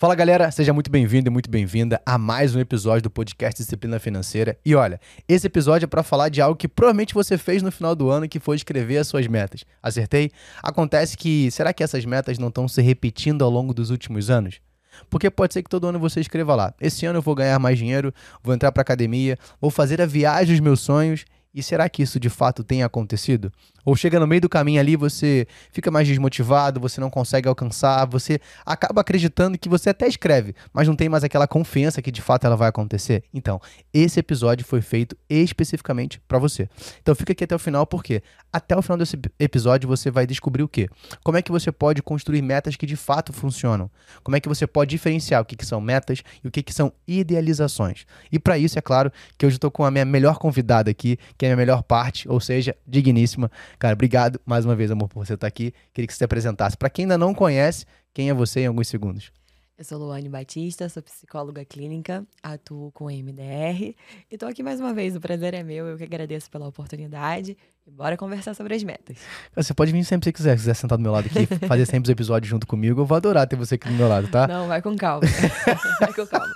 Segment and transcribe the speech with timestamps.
[0.00, 3.98] Fala galera, seja muito bem-vindo e muito bem-vinda a mais um episódio do podcast Disciplina
[3.98, 4.56] Financeira.
[4.64, 4.98] E olha,
[5.28, 8.26] esse episódio é para falar de algo que provavelmente você fez no final do ano,
[8.26, 9.62] que foi escrever as suas metas.
[9.82, 10.30] Acertei?
[10.62, 14.62] Acontece que será que essas metas não estão se repetindo ao longo dos últimos anos?
[15.10, 17.76] Porque pode ser que todo ano você escreva lá: esse ano eu vou ganhar mais
[17.76, 18.10] dinheiro,
[18.42, 21.26] vou entrar para academia, vou fazer a viagem dos meus sonhos.
[21.52, 23.52] E será que isso de fato tem acontecido?
[23.84, 28.06] Ou chega no meio do caminho ali, você fica mais desmotivado, você não consegue alcançar,
[28.06, 32.22] você acaba acreditando que você até escreve, mas não tem mais aquela confiança que de
[32.22, 33.24] fato ela vai acontecer.
[33.32, 33.60] Então,
[33.92, 36.68] esse episódio foi feito especificamente para você.
[37.00, 40.62] Então, fica aqui até o final, porque até o final desse episódio você vai descobrir
[40.62, 40.88] o quê?
[41.24, 43.90] Como é que você pode construir metas que de fato funcionam?
[44.22, 46.72] Como é que você pode diferenciar o que, que são metas e o que, que
[46.72, 48.04] são idealizações?
[48.30, 51.18] E para isso, é claro que hoje eu estou com a minha melhor convidada aqui,
[51.40, 53.50] que é a minha melhor parte, ou seja, digníssima.
[53.78, 55.72] Cara, obrigado mais uma vez, amor, por você estar aqui.
[55.90, 56.76] Queria que você se apresentasse.
[56.76, 59.32] Para quem ainda não conhece, quem é você em alguns segundos?
[59.78, 63.94] Eu sou Luane Batista, sou psicóloga clínica, atuo com MDR
[64.30, 65.16] e tô aqui mais uma vez.
[65.16, 69.16] O prazer é meu, eu que agradeço pela oportunidade e bora conversar sobre as metas.
[69.56, 71.86] Você pode vir sempre que você quiser, se quiser sentar do meu lado aqui, fazer
[71.86, 73.00] sempre os episódios junto comigo.
[73.00, 74.46] Eu vou adorar ter você aqui do meu lado, tá?
[74.46, 75.22] Não, vai com calma.
[76.00, 76.54] vai com calma.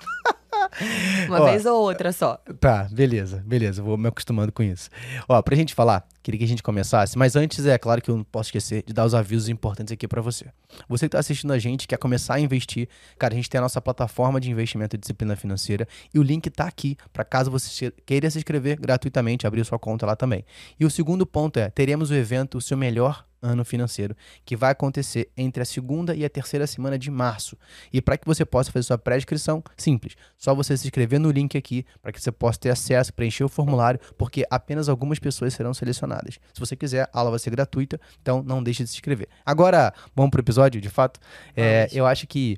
[1.29, 2.37] Uma Ó, vez ou outra só.
[2.61, 4.91] Tá, beleza, beleza, vou me acostumando com isso.
[5.29, 8.17] Ó, pra gente falar, queria que a gente começasse, mas antes é claro que eu
[8.17, 10.47] não posso esquecer de dar os avisos importantes aqui para você.
[10.89, 13.62] Você que tá assistindo a gente, quer começar a investir, cara, a gente tem a
[13.62, 17.92] nossa plataforma de investimento e disciplina financeira e o link tá aqui para caso você
[18.05, 20.45] queira se inscrever gratuitamente, abrir sua conta lá também.
[20.79, 24.73] E o segundo ponto é, teremos o evento O Seu Melhor ano financeiro, que vai
[24.73, 27.56] acontecer entre a segunda e a terceira semana de março.
[27.92, 31.56] E para que você possa fazer sua pré-inscrição, simples, só você se inscrever no link
[31.56, 35.75] aqui para que você possa ter acesso, preencher o formulário, porque apenas algumas pessoas serão
[35.75, 36.39] selecionadas.
[36.53, 39.28] Se você quiser, a aula vai ser gratuita, então não deixe de se inscrever.
[39.45, 41.20] Agora, vamos para o episódio, de fato.
[41.56, 42.56] É, eu acho que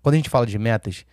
[0.00, 1.04] quando a gente fala de metas,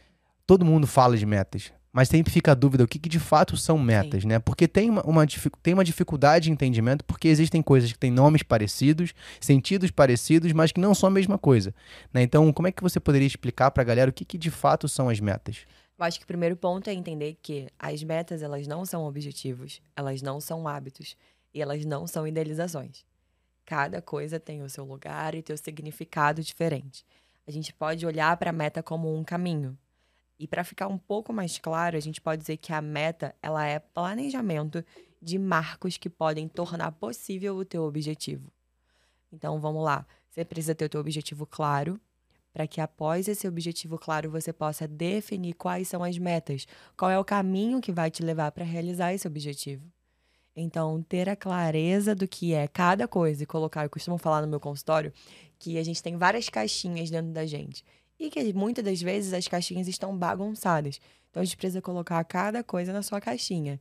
[0.47, 3.57] todo mundo fala de metas, mas sempre fica a dúvida o que, que de fato
[3.57, 4.29] são metas, Sim.
[4.29, 4.39] né?
[4.39, 5.27] Porque tem uma, uma,
[5.61, 10.71] tem uma dificuldade de entendimento, porque existem coisas que têm nomes parecidos, sentidos parecidos, mas
[10.71, 11.75] que não são a mesma coisa.
[12.13, 12.21] Né?
[12.21, 14.87] Então, como é que você poderia explicar para a galera o que, que de fato
[14.87, 15.65] são as metas?
[15.97, 19.81] Eu acho que o primeiro ponto é entender que as metas, elas não são objetivos,
[19.93, 21.17] elas não são hábitos
[21.53, 23.03] e elas não são idealizações.
[23.65, 27.03] Cada coisa tem o seu lugar e seu significado diferente.
[27.45, 29.77] A gente pode olhar para a meta como um caminho,
[30.39, 33.67] e para ficar um pouco mais claro, a gente pode dizer que a meta, ela
[33.67, 34.83] é planejamento
[35.21, 38.49] de marcos que podem tornar possível o teu objetivo.
[39.33, 40.07] Então, vamos lá.
[40.29, 41.99] Você precisa ter o teu objetivo claro,
[42.53, 47.19] para que após esse objetivo claro você possa definir quais são as metas, qual é
[47.19, 49.83] o caminho que vai te levar para realizar esse objetivo.
[50.55, 54.47] Então, ter a clareza do que é cada coisa e colocar, eu costumo falar no
[54.47, 55.13] meu consultório
[55.59, 57.83] que a gente tem várias caixinhas dentro da gente
[58.19, 60.99] e que muitas das vezes as caixinhas estão bagunçadas.
[61.29, 63.79] Então a gente precisa colocar cada coisa na sua caixinha,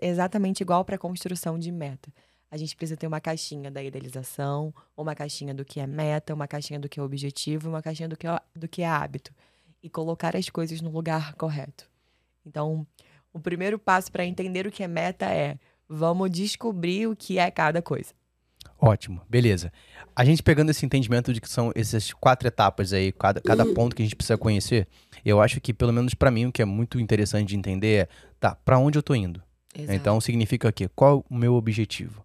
[0.00, 2.12] exatamente igual para a construção de meta.
[2.50, 6.46] A gente precisa ter uma caixinha da idealização, uma caixinha do que é meta, uma
[6.46, 9.32] caixinha do que é objetivo, uma caixinha do que é, do que é hábito.
[9.82, 11.90] E colocar as coisas no lugar correto.
[12.44, 12.86] Então,
[13.32, 15.58] o primeiro passo para entender o que é meta é
[15.88, 18.12] vamos descobrir o que é cada coisa.
[18.84, 19.72] Ótimo, beleza.
[20.14, 23.74] A gente pegando esse entendimento de que são essas quatro etapas aí, cada, cada uhum.
[23.74, 24.88] ponto que a gente precisa conhecer,
[25.24, 28.08] eu acho que, pelo menos para mim, o que é muito interessante de entender é,
[28.40, 29.40] tá, para onde eu tô indo?
[29.72, 29.92] Exato.
[29.92, 30.90] Então, significa o quê?
[30.96, 32.24] Qual o meu objetivo?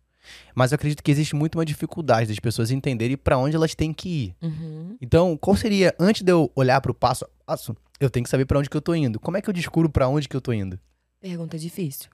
[0.55, 3.93] Mas eu acredito que existe muito uma dificuldade das pessoas entenderem para onde elas têm
[3.93, 4.35] que ir.
[4.41, 4.97] Uhum.
[4.99, 8.31] Então, qual seria, antes de eu olhar para o passo a passo, eu tenho que
[8.31, 9.19] saber para onde que eu tô indo.
[9.19, 10.79] Como é que eu descubro para onde que eu tô indo?
[11.21, 12.09] Pergunta difícil.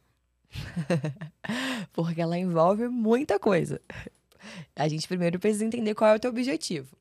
[1.94, 3.80] Porque ela envolve muita coisa.
[4.76, 6.98] A gente primeiro precisa entender qual é o teu objetivo.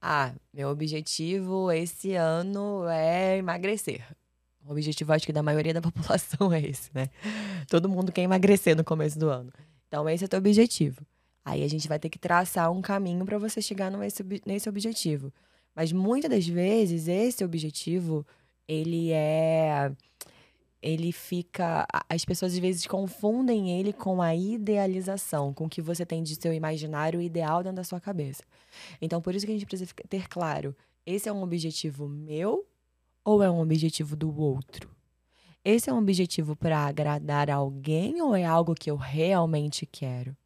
[0.00, 4.04] Ah, meu objetivo esse ano é emagrecer.
[4.66, 7.08] O objetivo, acho que da maioria da população é esse, né?
[7.68, 9.52] Todo mundo quer emagrecer no começo do ano.
[9.88, 11.04] Então, esse é o teu objetivo.
[11.44, 15.32] Aí a gente vai ter que traçar um caminho para você chegar nesse, nesse objetivo.
[15.74, 18.26] Mas muitas das vezes, esse objetivo,
[18.68, 19.90] ele é
[20.82, 21.86] ele fica.
[22.08, 26.34] As pessoas às vezes confundem ele com a idealização, com o que você tem de
[26.34, 28.42] seu imaginário ideal dentro da sua cabeça.
[29.00, 30.74] Então, por isso que a gente precisa ter claro:
[31.06, 32.66] esse é um objetivo meu
[33.24, 34.90] ou é um objetivo do outro?
[35.64, 40.36] Esse é um objetivo para agradar alguém ou é algo que eu realmente quero?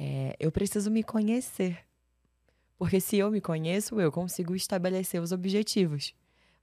[0.00, 1.78] É, eu preciso me conhecer.
[2.78, 6.14] Porque se eu me conheço, eu consigo estabelecer os objetivos.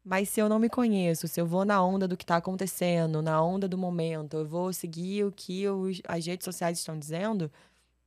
[0.04, 3.22] Mas se eu não me conheço, se eu vou na onda do que está acontecendo,
[3.22, 7.51] na onda do momento, eu vou seguir o que os, as redes sociais estão dizendo,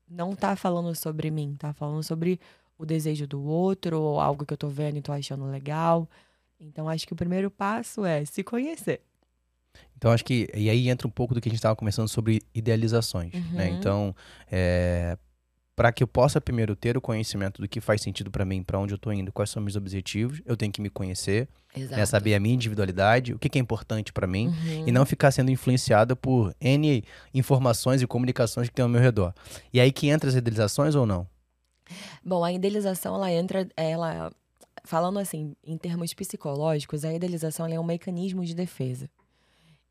[0.09, 2.41] não está falando sobre mim, está falando sobre
[2.79, 6.09] o desejo do outro, ou algo que eu estou vendo e estou achando legal.
[6.59, 9.01] Então, acho que o primeiro passo é se conhecer.
[9.97, 10.49] Então, acho que.
[10.55, 13.33] E aí entra um pouco do que a gente estava conversando sobre idealizações.
[13.53, 13.69] Né?
[13.71, 13.77] Uhum.
[13.77, 14.17] Então,
[14.51, 15.17] é,
[15.83, 18.79] para que eu possa primeiro ter o conhecimento do que faz sentido para mim, para
[18.79, 22.07] onde eu estou indo, quais são meus objetivos, eu tenho que me conhecer, né?
[22.07, 24.85] saber a minha individualidade, o que, que é importante para mim, Uhum.
[24.87, 27.03] e não ficar sendo influenciado por N
[27.35, 29.35] informações e comunicações que tem ao meu redor.
[29.73, 31.27] E aí que entra as idealizações ou não?
[32.25, 34.31] Bom, a idealização, ela entra, ela,
[34.85, 39.11] falando assim, em termos psicológicos, a idealização é um mecanismo de defesa.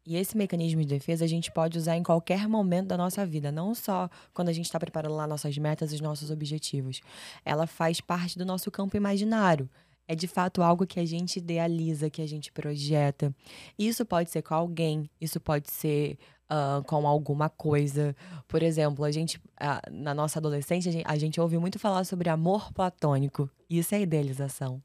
[0.06, 3.51] E esse mecanismo de defesa a gente pode usar em qualquer momento da nossa vida,
[3.51, 7.01] não só quando a gente está preparando lá nossas metas os nossos objetivos.
[7.45, 9.69] Ela faz parte do nosso campo imaginário.
[10.07, 13.33] É de fato algo que a gente idealiza, que a gente projeta.
[13.77, 16.18] Isso pode ser com alguém, isso pode ser
[16.50, 18.13] ah, com alguma coisa.
[18.45, 22.03] Por exemplo, a gente, ah, na nossa adolescência, a gente, a gente ouve muito falar
[22.03, 23.50] sobre amor platônico.
[23.69, 24.83] Isso é idealização.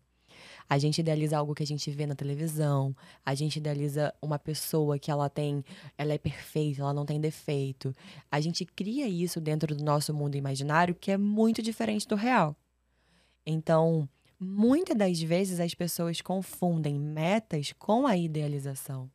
[0.68, 4.98] A gente idealiza algo que a gente vê na televisão, a gente idealiza uma pessoa
[4.98, 5.64] que ela tem,
[5.96, 7.94] ela é perfeita, ela não tem defeito.
[8.30, 12.56] A gente cria isso dentro do nosso mundo imaginário que é muito diferente do real.
[13.44, 14.08] Então,
[14.40, 19.10] muitas das vezes as pessoas confundem metas com a idealização.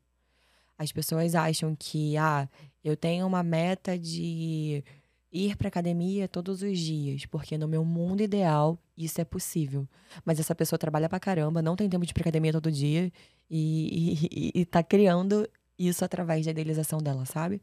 [0.78, 2.50] As pessoas acham que, ah,
[2.84, 4.84] eu tenho uma meta de
[5.32, 9.88] ir para academia todos os dias, porque no meu mundo ideal isso é possível.
[10.26, 13.12] Mas essa pessoa trabalha pra caramba, não tem tempo de ir pra academia todo dia
[13.50, 15.48] e, e, e tá criando
[15.80, 17.62] isso através da idealização dela, sabe?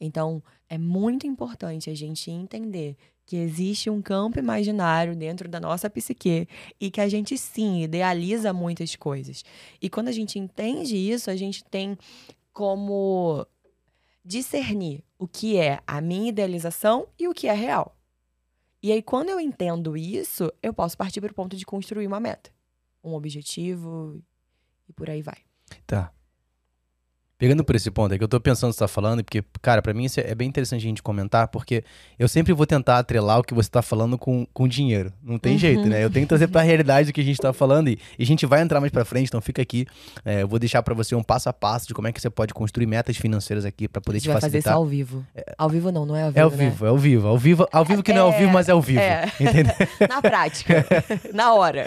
[0.00, 2.96] Então, é muito importante a gente entender
[3.26, 6.48] que existe um campo imaginário dentro da nossa psique
[6.80, 9.44] e que a gente sim idealiza muitas coisas.
[9.82, 11.98] E quando a gente entende isso, a gente tem
[12.52, 13.46] como
[14.28, 17.96] discernir o que é a minha idealização e o que é real.
[18.82, 22.20] E aí, quando eu entendo isso, eu posso partir para o ponto de construir uma
[22.20, 22.50] meta,
[23.02, 24.22] um objetivo
[24.86, 25.38] e por aí vai.
[25.86, 26.12] Tá.
[27.38, 29.44] Pegando por esse ponto, é que eu tô pensando o que você tá falando, porque,
[29.62, 31.84] cara, pra mim isso é bem interessante a gente comentar, porque
[32.18, 35.12] eu sempre vou tentar atrelar o que você tá falando com, com dinheiro.
[35.22, 35.58] Não tem Uhum.
[35.58, 36.02] jeito, né?
[36.02, 38.26] Eu tenho que trazer pra realidade do que a gente tá falando e, e a
[38.26, 39.86] gente vai entrar mais pra frente, então fica aqui.
[40.24, 42.28] É, eu vou deixar pra você um passo a passo de como é que você
[42.28, 44.74] pode construir metas financeiras aqui pra A poder te vai fazer isso facilitar.
[44.74, 45.24] ao vivo.
[45.56, 46.56] Ao vivo não, não é ao vivo, É ao né?
[46.70, 47.28] vivo, é ao vivo.
[47.28, 48.98] Ao vivo, ao vivo que não é ao vivo, É, mas é ao vivo.
[49.00, 49.26] é.
[49.38, 49.74] Entendeu?
[50.08, 50.84] Na prática,
[51.32, 51.84] na hora.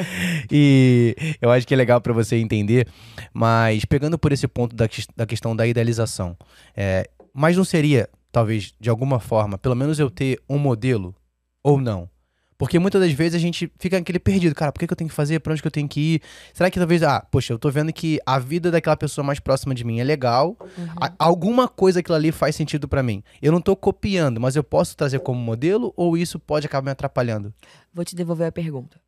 [0.50, 2.88] E eu acho que é legal pra você entender,
[3.34, 6.38] mas pegando por esse ponto da, da questão da idealização,
[6.76, 11.16] é, mas não seria, talvez, de alguma forma, pelo menos eu ter um modelo
[11.64, 12.10] ou não?
[12.58, 15.10] Porque muitas das vezes a gente fica naquele perdido, cara, por que, que eu tenho
[15.10, 15.40] que fazer?
[15.40, 16.22] Pra onde que eu tenho que ir?
[16.54, 19.74] Será que talvez, ah, poxa, eu tô vendo que a vida daquela pessoa mais próxima
[19.74, 20.56] de mim é legal,
[21.02, 23.24] a- alguma coisa aquilo ali faz sentido pra mim.
[23.42, 26.92] Eu não tô copiando, mas eu posso trazer como modelo ou isso pode acabar me
[26.92, 27.52] atrapalhando?
[27.92, 29.02] Vou te devolver a pergunta.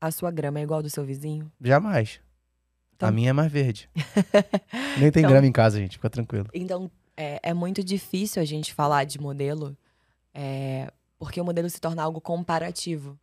[0.00, 1.48] A sua grama é igual ao do seu vizinho?
[1.62, 2.18] Jamais.
[2.96, 3.88] Então- A minha é mais verde.
[4.98, 5.92] Nem tem Então- grama em casa, gente.
[5.96, 6.48] Fica tranquilo.
[6.54, 9.76] Então, é, é muito difícil a gente falar de modelo,
[10.34, 13.18] é, porque o modelo se torna algo comparativo.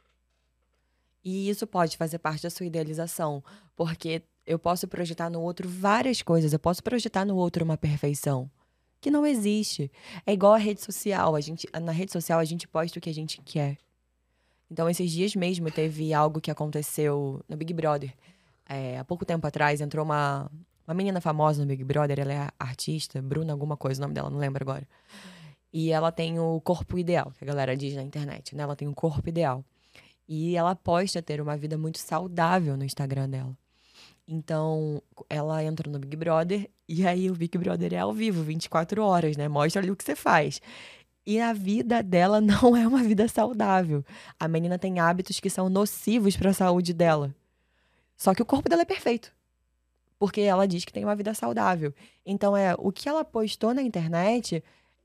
[1.24, 3.44] E isso pode fazer parte da sua idealização,
[3.76, 8.50] porque eu posso projetar no outro várias coisas, eu posso projetar no outro uma perfeição
[9.00, 9.92] que não existe.
[10.26, 13.10] É igual a rede social, a gente, na rede social a gente posta o que
[13.10, 13.78] a gente quer.
[14.72, 18.14] Então, esses dias mesmo teve algo que aconteceu no Big Brother.
[18.68, 20.50] É, há pouco tempo atrás entrou uma,
[20.88, 24.30] uma menina famosa no Big Brother, ela é artista, Bruna alguma coisa, o nome dela,
[24.30, 24.88] não lembro agora.
[25.72, 28.64] E ela tem o corpo ideal, que a galera diz na internet, né?
[28.64, 29.66] Ela tem o corpo ideal.
[30.28, 33.58] E ela posta ter uma vida muito saudável no Instagram dela.
[34.28, 39.04] Então, ela entra no Big Brother e aí o Big Brother é ao vivo, 24
[39.04, 39.48] horas, né?
[39.48, 40.62] Mostra ali o que você faz.
[41.26, 44.06] E a vida dela não é uma vida saudável.
[44.40, 47.34] A menina tem hábitos que são nocivos para a saúde dela.
[48.16, 49.34] Só que o corpo dela é perfeito.
[50.18, 51.94] Porque ela diz que tem uma vida saudável.
[52.26, 54.64] Então é o que ela postou na internet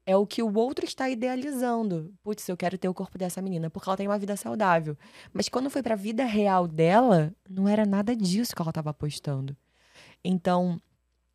[0.08, 2.14] é o que o outro está idealizando.
[2.22, 4.96] Putz, eu quero ter o corpo dessa menina porque ela tem uma vida saudável.
[5.34, 8.94] Mas quando foi para a vida real dela, não era nada disso que ela estava
[8.94, 9.54] postando.
[10.24, 10.80] Então,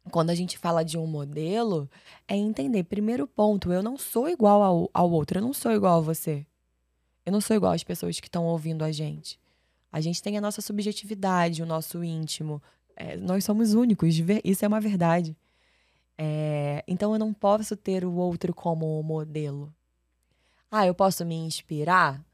[0.10, 1.88] quando a gente fala de um modelo,
[2.28, 6.00] é entender, primeiro ponto, eu não sou igual ao, ao outro, eu não sou igual
[6.00, 6.44] a você.
[7.24, 9.40] Eu não sou igual às pessoas que estão ouvindo a gente.
[9.94, 12.60] A gente tem a nossa subjetividade, o nosso íntimo.
[12.96, 15.38] É, nós somos únicos, isso é uma verdade.
[16.18, 19.72] É, então eu não posso ter o outro como modelo.
[20.72, 22.26] Ah, eu posso me inspirar?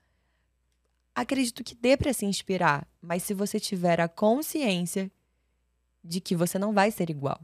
[1.14, 5.12] Acredito que dê para se inspirar, mas se você tiver a consciência
[6.02, 7.42] de que você não vai ser igual,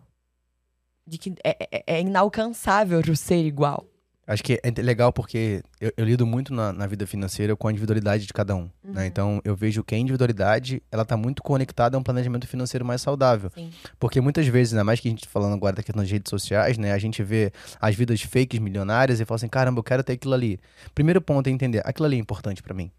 [1.05, 3.85] de que é, é- é inalcançável o ser igual.
[4.27, 7.71] Acho que é legal porque eu, eu lido muito na, na vida financeira com a
[7.71, 8.69] individualidade de cada um.
[8.83, 8.93] Uhum.
[8.93, 9.05] Né?
[9.05, 13.01] Então, eu vejo que a individualidade, ela está muito conectada a um planejamento financeiro mais
[13.01, 13.51] saudável.
[13.53, 13.69] Sim.
[13.99, 16.29] Porque muitas vezes, ainda mais que a gente tá falando agora da questão das redes
[16.29, 16.91] sociais, né?
[16.91, 20.33] A gente vê as vidas fakes milionárias e fala assim, caramba, eu quero ter aquilo
[20.33, 20.59] ali.
[20.95, 22.91] Primeiro ponto é entender, aquilo ali é importante para mim.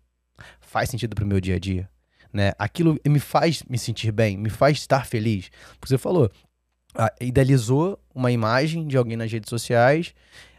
[0.60, 1.88] Faz sentido pro meu dia a dia.
[2.32, 2.52] Né?
[2.56, 5.50] Aquilo me faz me sentir bem, me faz estar feliz.
[5.80, 6.30] Porque você falou,
[6.94, 10.14] ah, idealizou uma imagem de alguém nas redes sociais.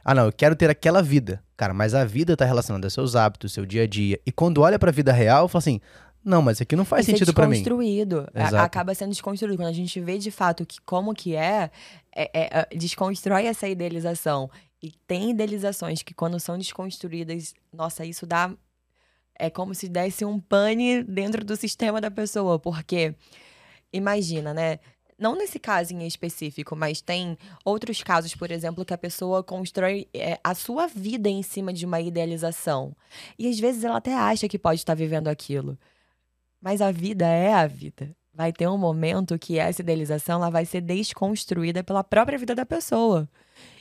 [0.09, 1.43] Ah, não, eu quero ter aquela vida.
[1.57, 4.17] Cara, mas a vida está relacionada aos seus hábitos, seu dia a dia.
[4.25, 5.81] E quando olha para a vida real, fala assim:
[6.23, 7.51] não, mas isso aqui não faz Isso sentido é para mim.
[7.57, 8.25] desconstruído.
[8.33, 8.63] A-.
[8.63, 9.57] Acaba sendo desconstruído.
[9.57, 11.69] Quando a gente vê de fato que, como que é,
[12.15, 14.49] é- é, é, desconstrói essa idealização.
[14.81, 18.49] E tem idealizações que, quando são desconstruídas, nossa, isso dá.
[19.37, 22.57] É como se desse um pane dentro do sistema da pessoa.
[22.57, 23.13] Porque,
[23.91, 24.79] imagina, né?
[25.19, 30.07] Não nesse caso em específico, mas tem outros casos, por exemplo, que a pessoa constrói
[30.13, 32.95] é, a sua vida em cima de uma idealização.
[33.37, 35.77] E às vezes ela até acha que pode estar vivendo aquilo.
[36.61, 38.15] Mas a vida é a vida.
[38.31, 42.65] Vai ter um momento que essa idealização ela vai ser desconstruída pela própria vida da
[42.65, 43.27] pessoa.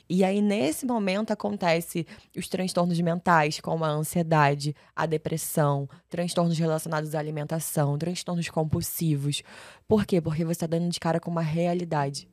[0.08, 7.14] E aí, nesse momento, acontece os transtornos mentais, como a ansiedade, a depressão, transtornos relacionados
[7.14, 9.42] à alimentação, transtornos compulsivos.
[9.88, 10.20] Por quê?
[10.20, 12.28] Porque você está dando de cara com uma realidade.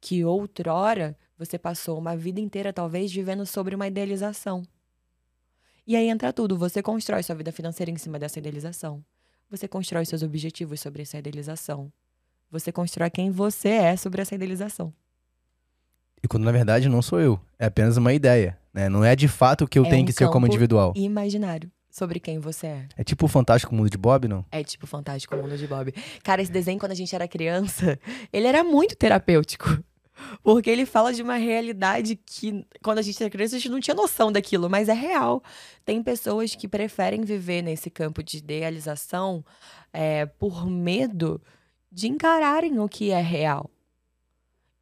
[0.00, 4.62] Que outrora você passou uma vida inteira, talvez, vivendo sobre uma idealização.
[5.86, 6.56] E aí entra tudo.
[6.56, 9.04] Você constrói sua vida financeira em cima dessa idealização.
[9.50, 11.92] Você constrói seus objetivos sobre essa idealização.
[12.50, 14.94] Você constrói quem você é sobre essa idealização.
[16.24, 17.38] E quando na verdade não sou eu.
[17.58, 18.58] É apenas uma ideia.
[18.72, 18.88] Né?
[18.88, 20.94] Não é de fato o que eu É tenho um que ser como individual.
[20.96, 22.88] Imaginário sobre quem você é.
[22.96, 24.42] É tipo o Fantástico Mundo de Bob, não?
[24.50, 25.92] É tipo Fantástico Mundo de Bob.
[26.22, 27.98] Cara, esse desenho, quando a gente era criança,
[28.32, 29.78] ele era muito terapêutico.
[30.42, 33.80] Porque ele fala de uma realidade que, quando a gente era criança, a gente não
[33.80, 35.42] tinha noção daquilo, mas é real.
[35.84, 39.44] Tem pessoas que preferem viver nesse campo de idealização
[39.92, 41.38] é, por medo
[41.92, 43.70] de encararem o que é real.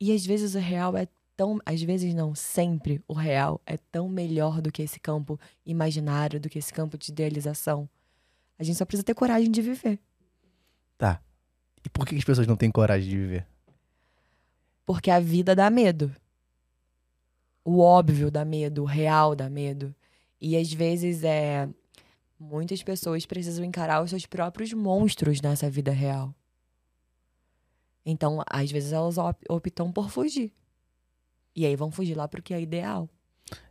[0.00, 1.08] E às vezes o real é
[1.42, 1.58] tão.
[1.66, 6.48] Às vezes não, sempre o real é tão melhor do que esse campo imaginário, do
[6.48, 7.88] que esse campo de idealização.
[8.58, 9.98] A gente só precisa ter coragem de viver.
[10.96, 11.20] Tá.
[11.84, 13.46] E por que as pessoas não têm coragem de viver?
[14.86, 16.14] Porque a vida dá medo.
[17.64, 19.94] O óbvio dá medo, o real dá medo.
[20.40, 21.68] E às vezes é.
[22.38, 26.34] Muitas pessoas precisam encarar os seus próprios monstros nessa vida real.
[28.04, 30.52] Então, às vezes elas op- optam por fugir.
[31.54, 33.08] E aí vão fugir lá porque é ideal.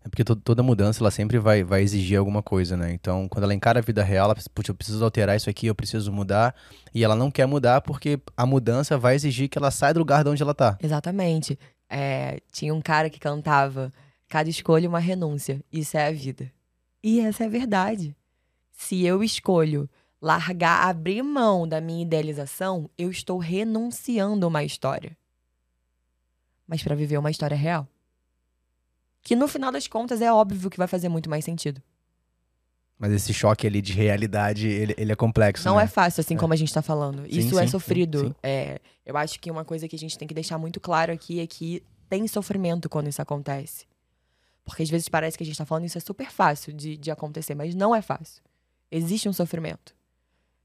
[0.04, 2.94] É porque to- toda mudança, ela sempre vai, vai exigir alguma coisa, né?
[2.94, 5.66] Então, quando ela encara a vida real, ela pensa, "Putz, eu preciso alterar isso aqui,
[5.68, 6.54] eu preciso mudar.
[6.94, 10.24] E ela não quer mudar porque a mudança vai exigir que ela saia do lugar
[10.24, 10.78] de onde ela tá.
[10.84, 11.58] Exatamente.
[11.90, 13.92] É, tinha um cara que cantava:
[14.30, 15.64] cada escolha uma renúncia.
[15.72, 16.52] Isso é a vida.
[17.04, 18.16] E essa é a verdade.
[18.72, 19.90] Se eu escolho
[20.22, 25.18] largar, abrir mão da minha idealização, eu estou renunciando a uma história.
[26.72, 27.86] Mas para viver uma história real.
[29.22, 31.84] Que no final das contas é óbvio que vai fazer muito mais sentido.
[32.98, 35.84] Mas esse choque ali de realidade, ele, ele é complexo, Não né?
[35.84, 36.38] é fácil, assim É.
[36.38, 37.24] como a gente tá falando.
[37.24, 38.20] Sim, Isso sim, é sim, sofrido.
[38.28, 38.36] sim.
[38.42, 41.42] É, eu acho que uma coisa que a gente tem que deixar muito claro aqui
[41.42, 43.86] é que tem sofrimento quando isso acontece.
[44.64, 47.12] Porque às vezes parece que a gente tá falando isso é super fácil de, de
[47.12, 48.42] acontecer, mas não é fácil.
[48.90, 49.94] Existe um sofrimento.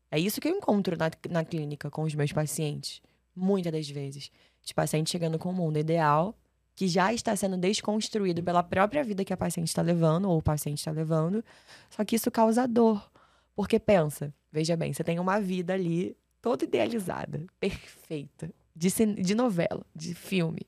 [0.08, 3.02] É isso que eu encontro na, na clínica com os meus pacientes.
[3.34, 4.30] Muitas das vezes.
[4.66, 6.36] De paciente chegando com o mundo ideal,
[6.74, 10.42] que já está sendo desconstruído pela própria vida que a paciente está levando, ou o
[10.42, 11.42] paciente está levando.
[11.88, 13.08] Só que isso causa dor.
[13.54, 19.86] Porque pensa, veja bem, você tem uma vida ali toda idealizada, perfeita, de, de novela,
[19.94, 20.66] de filme.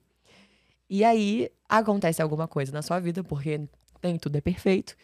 [0.89, 3.61] E aí acontece alguma coisa na sua vida, porque
[4.01, 4.97] nem tudo é perfeito,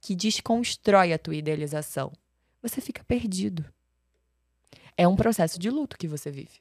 [0.00, 2.12] que desconstrói a tua idealização.
[2.60, 3.64] Você fica perdido.
[4.96, 6.60] É um processo de luto que você vive.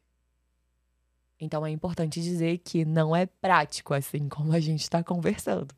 [1.42, 5.70] Então é importante dizer que não é prático assim como a gente está conversando.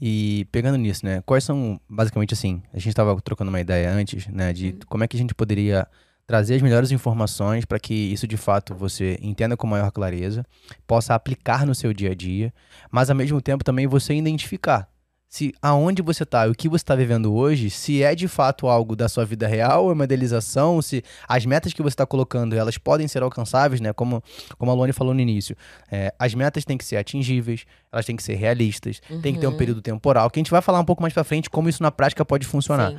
[0.00, 1.22] E pegando nisso, né?
[1.22, 4.52] Quais são, basicamente assim, a gente estava trocando uma ideia antes, né?
[4.52, 5.86] De como é que a gente poderia
[6.26, 10.46] trazer as melhores informações para que isso de fato você entenda com maior clareza,
[10.86, 12.54] possa aplicar no seu dia a dia,
[12.88, 14.88] mas ao mesmo tempo também você identificar
[15.32, 18.66] se aonde você está e o que você está vivendo hoje, se é de fato
[18.66, 22.56] algo da sua vida real, é uma idealização, se as metas que você está colocando
[22.56, 23.92] elas podem ser alcançáveis, né?
[23.92, 24.20] Como,
[24.58, 25.56] como a Luane falou no início,
[25.88, 29.46] é, as metas têm que ser atingíveis, elas têm que ser realistas, tem que ter
[29.46, 29.56] um Uhum.
[29.56, 31.92] período temporal, que a gente vai falar um pouco mais pra frente como isso na
[31.92, 32.90] prática pode funcionar.
[32.90, 32.98] Sim.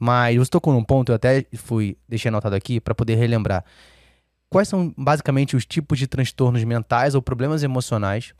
[0.00, 3.64] Mas você tocou num ponto, eu até fui, deixei anotado aqui para poder relembrar.
[4.50, 8.32] Quais são basicamente os tipos de transtornos mentais ou problemas emocionais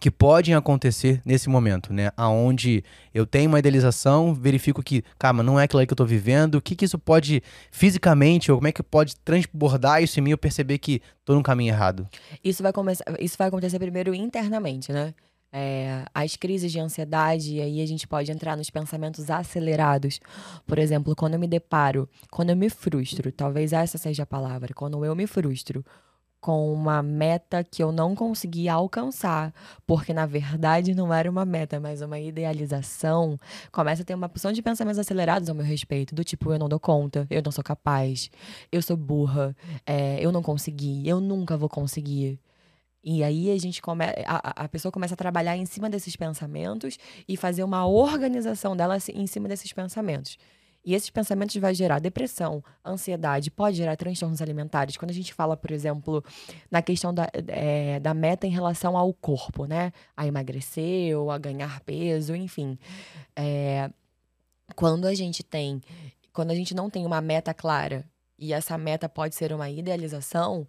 [0.00, 2.10] que podem acontecer nesse momento, né?
[2.16, 6.04] Aonde eu tenho uma idealização, verifico que, cara, não é aquilo aí que eu tô
[6.04, 10.22] vivendo, o que que isso pode fisicamente, ou como é que pode transbordar isso em
[10.22, 12.08] mim eu perceber que tô no caminho errado?
[12.42, 15.14] Isso vai, começar, isso vai acontecer primeiro internamente, né?
[15.50, 20.20] É, as crises de ansiedade, e aí a gente pode entrar nos pensamentos acelerados.
[20.66, 24.74] Por exemplo, quando eu me deparo, quando eu me frustro, talvez essa seja a palavra,
[24.74, 25.82] quando eu me frustro
[26.40, 29.52] com uma meta que eu não consegui alcançar,
[29.86, 33.38] porque na verdade não era uma meta, mas uma idealização,
[33.72, 36.68] começa a ter uma porção de pensamentos acelerados ao meu respeito, do tipo, eu não
[36.68, 38.30] dou conta, eu não sou capaz,
[38.70, 42.40] eu sou burra, é, eu não consegui, eu nunca vou conseguir.
[43.02, 44.04] E aí a gente come...
[44.04, 48.98] a, a pessoa começa a trabalhar em cima desses pensamentos e fazer uma organização dela
[49.14, 50.36] em cima desses pensamentos.
[50.88, 54.96] E esses pensamentos vai gerar depressão, ansiedade, pode gerar transtornos alimentares.
[54.96, 56.24] Quando a gente fala, por exemplo,
[56.70, 59.92] na questão da, é, da meta em relação ao corpo, né?
[60.16, 62.78] A emagrecer ou a ganhar peso, enfim.
[63.36, 63.90] É,
[64.74, 65.82] quando a gente tem.
[66.32, 68.02] Quando a gente não tem uma meta clara
[68.38, 70.66] e essa meta pode ser uma idealização,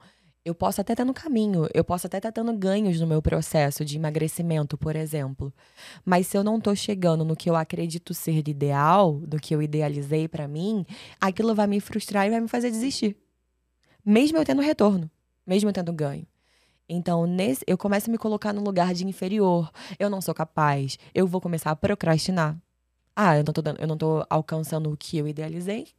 [0.49, 3.85] eu posso até estar no caminho, eu posso até estar tendo ganhos no meu processo
[3.85, 5.53] de emagrecimento, por exemplo.
[6.03, 9.61] Mas se eu não estou chegando no que eu acredito ser ideal, do que eu
[9.61, 10.85] idealizei para mim,
[11.21, 13.15] aquilo vai me frustrar e vai me fazer desistir.
[14.03, 15.09] Mesmo eu tendo retorno,
[15.45, 16.25] mesmo eu tendo ganho.
[16.87, 19.71] Então, nesse, eu começo a me colocar no lugar de inferior.
[19.99, 20.97] Eu não sou capaz.
[21.13, 22.57] Eu vou começar a procrastinar.
[23.15, 25.89] Ah, eu não tô, dando, eu não tô alcançando o que eu idealizei.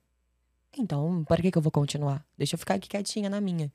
[0.79, 2.25] Então, para que, que eu vou continuar?
[2.39, 3.73] Deixa eu ficar aqui quietinha na minha.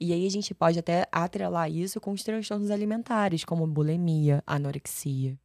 [0.00, 5.38] E aí a gente pode até atrelar isso com os transtornos alimentares, como bulimia, anorexia,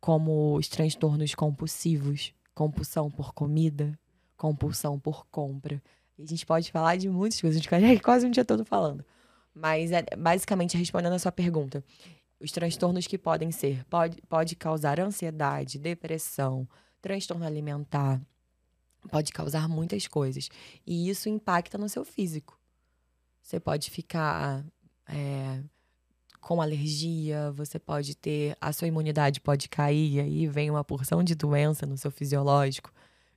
[0.00, 3.98] como os transtornos compulsivos, compulsão por comida,
[4.36, 5.82] compulsão por compra.
[6.16, 8.64] E a gente pode falar de muitas coisas, a gente fica quase um dia todo
[8.64, 9.04] falando.
[9.52, 11.84] Mas é basicamente respondendo a sua pergunta.
[12.38, 16.66] Os transtornos que podem ser, pode, pode causar ansiedade, depressão,
[17.02, 18.20] transtorno alimentar,
[19.08, 20.48] pode causar muitas coisas.
[20.86, 22.58] E isso impacta no seu físico.
[23.42, 24.64] Você pode ficar
[25.08, 25.62] é,
[26.40, 28.56] com alergia, você pode ter.
[28.60, 32.92] A sua imunidade pode cair, aí vem uma porção de doença no seu fisiológico.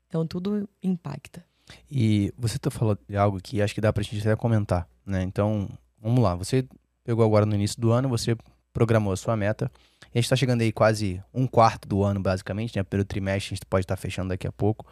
[0.08, 1.44] Então, tudo impacta.
[1.90, 5.24] E você tá falando de algo que acho que dá pra gente até comentar, né?
[5.24, 6.36] Então, vamos lá.
[6.36, 6.68] Você
[7.04, 8.36] pegou agora no início do ano, você
[8.72, 9.72] programou a sua meta.
[10.14, 12.84] A gente está chegando aí quase um quarto do ano, basicamente, né?
[12.84, 14.86] Pelo trimestre, a gente pode estar tá fechando daqui a pouco.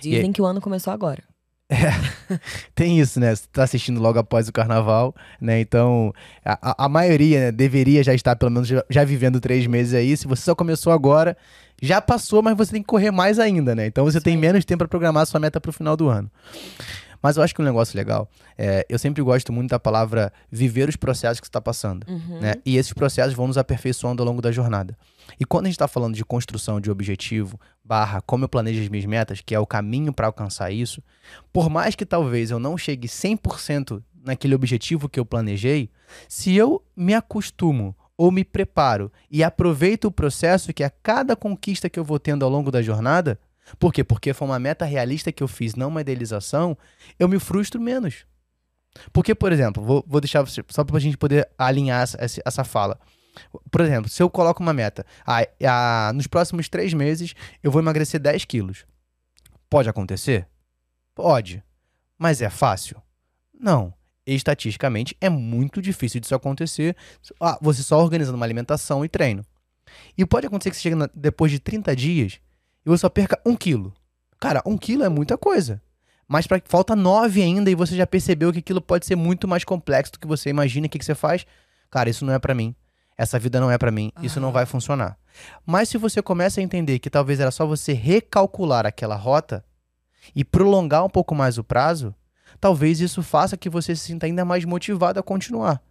[0.00, 0.32] Dizem aí...
[0.32, 1.22] que o ano começou agora.
[1.68, 1.76] É,
[2.74, 3.34] tem isso, né?
[3.34, 5.60] Você tá assistindo logo após o carnaval, né?
[5.60, 6.12] Então,
[6.44, 10.16] a, a maioria né, deveria já estar, pelo menos, já, já, vivendo três meses aí.
[10.16, 11.36] Se você só começou agora,
[11.82, 13.86] já passou, mas você tem que correr mais ainda, né?
[13.86, 14.24] Então, você Sim.
[14.24, 16.30] tem menos tempo para programar a sua meta para o final do ano.
[17.22, 20.88] Mas eu acho que um negócio legal, é, eu sempre gosto muito da palavra viver
[20.88, 22.06] os processos que você está passando.
[22.08, 22.40] Uhum.
[22.40, 22.54] Né?
[22.64, 24.96] E esses processos vão nos aperfeiçoando ao longo da jornada.
[25.40, 28.88] E quando a gente está falando de construção de objetivo, barra como eu planejo as
[28.88, 31.02] minhas metas, que é o caminho para alcançar isso,
[31.52, 35.90] por mais que talvez eu não chegue 100% naquele objetivo que eu planejei,
[36.28, 41.88] se eu me acostumo ou me preparo e aproveito o processo que a cada conquista
[41.88, 43.38] que eu vou tendo ao longo da jornada,
[43.78, 44.04] por quê?
[44.04, 46.76] Porque foi uma meta realista que eu fiz, não uma idealização,
[47.18, 48.26] eu me frustro menos.
[49.12, 52.98] Porque, por exemplo, vou, vou deixar só para a gente poder alinhar essa, essa fala.
[53.70, 57.82] Por exemplo, se eu coloco uma meta, ah, ah, nos próximos três meses eu vou
[57.82, 58.86] emagrecer 10 quilos.
[59.68, 60.48] Pode acontecer?
[61.14, 61.62] Pode.
[62.18, 63.02] Mas é fácil?
[63.52, 63.92] Não.
[64.26, 66.96] Estatisticamente é muito difícil disso acontecer.
[67.40, 69.44] Ah, você só organizando uma alimentação e treino.
[70.16, 72.40] E pode acontecer que você chegue na, depois de 30 dias
[72.86, 73.92] e você só perca um quilo.
[74.38, 75.82] Cara, um quilo é muita coisa.
[76.28, 79.64] Mas pra, falta nove ainda e você já percebeu que aquilo pode ser muito mais
[79.64, 80.86] complexo do que você imagina.
[80.86, 81.44] O que, que você faz?
[81.90, 82.74] Cara, isso não é para mim.
[83.18, 84.12] Essa vida não é para mim.
[84.22, 85.18] Isso não vai funcionar.
[85.64, 89.64] Mas se você começa a entender que talvez era só você recalcular aquela rota
[90.34, 92.14] e prolongar um pouco mais o prazo,
[92.60, 95.82] talvez isso faça que você se sinta ainda mais motivado a continuar.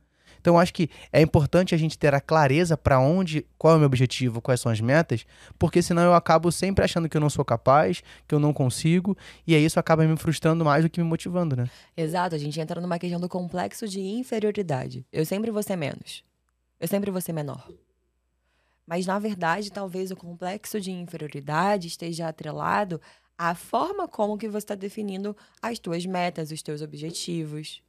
[0.45, 3.79] Então acho que é importante a gente ter a clareza para onde, qual é o
[3.79, 5.25] meu objetivo, quais são as metas,
[5.57, 9.17] porque senão eu acabo sempre achando que eu não sou capaz, que eu não consigo,
[9.47, 11.67] e aí isso acaba me frustrando mais do que me motivando, né?
[11.97, 15.03] Exato, a gente entra numa questão do complexo de inferioridade.
[15.11, 16.23] Eu sempre vou ser menos.
[16.79, 17.67] Eu sempre vou ser menor.
[18.85, 23.01] Mas na verdade, talvez o complexo de inferioridade esteja atrelado
[23.35, 27.81] à forma como que você está definindo as tuas metas, os teus objetivos.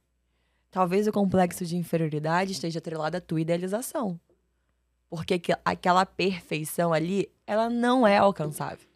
[0.69, 4.19] Talvez o complexo de inferioridade esteja atrelado à tua idealização.
[5.09, 8.87] Porque aquela perfeição ali, ela não é alcançável.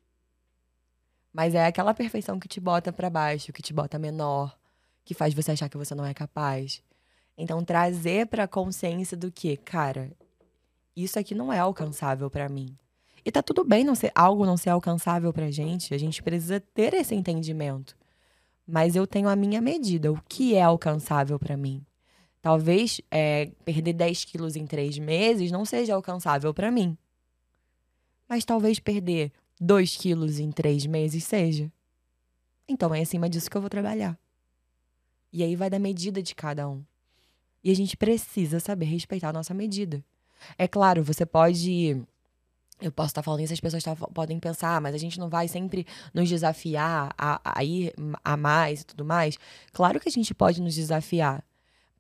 [1.33, 4.57] Mas é aquela perfeição que te bota para baixo, que te bota menor,
[5.05, 6.83] que faz você achar que você não é capaz.
[7.37, 10.11] Então trazer para consciência do que, cara,
[10.95, 12.77] isso aqui não é alcançável para mim.
[13.23, 16.59] E tá tudo bem não ser algo não ser alcançável pra gente, a gente precisa
[16.59, 17.95] ter esse entendimento.
[18.71, 21.85] Mas eu tenho a minha medida, o que é alcançável para mim.
[22.41, 26.97] Talvez é, perder 10 quilos em três meses não seja alcançável para mim.
[28.29, 29.29] Mas talvez perder
[29.59, 31.69] 2 quilos em três meses seja.
[32.65, 34.17] Então é acima disso que eu vou trabalhar.
[35.33, 36.81] E aí vai da medida de cada um.
[37.61, 40.01] E a gente precisa saber respeitar a nossa medida.
[40.57, 42.01] É claro, você pode
[42.81, 45.29] eu posso estar falando isso, as pessoas tá, podem pensar, ah, mas a gente não
[45.29, 49.37] vai sempre nos desafiar a, a, ir a mais e tudo mais.
[49.71, 51.43] Claro que a gente pode nos desafiar,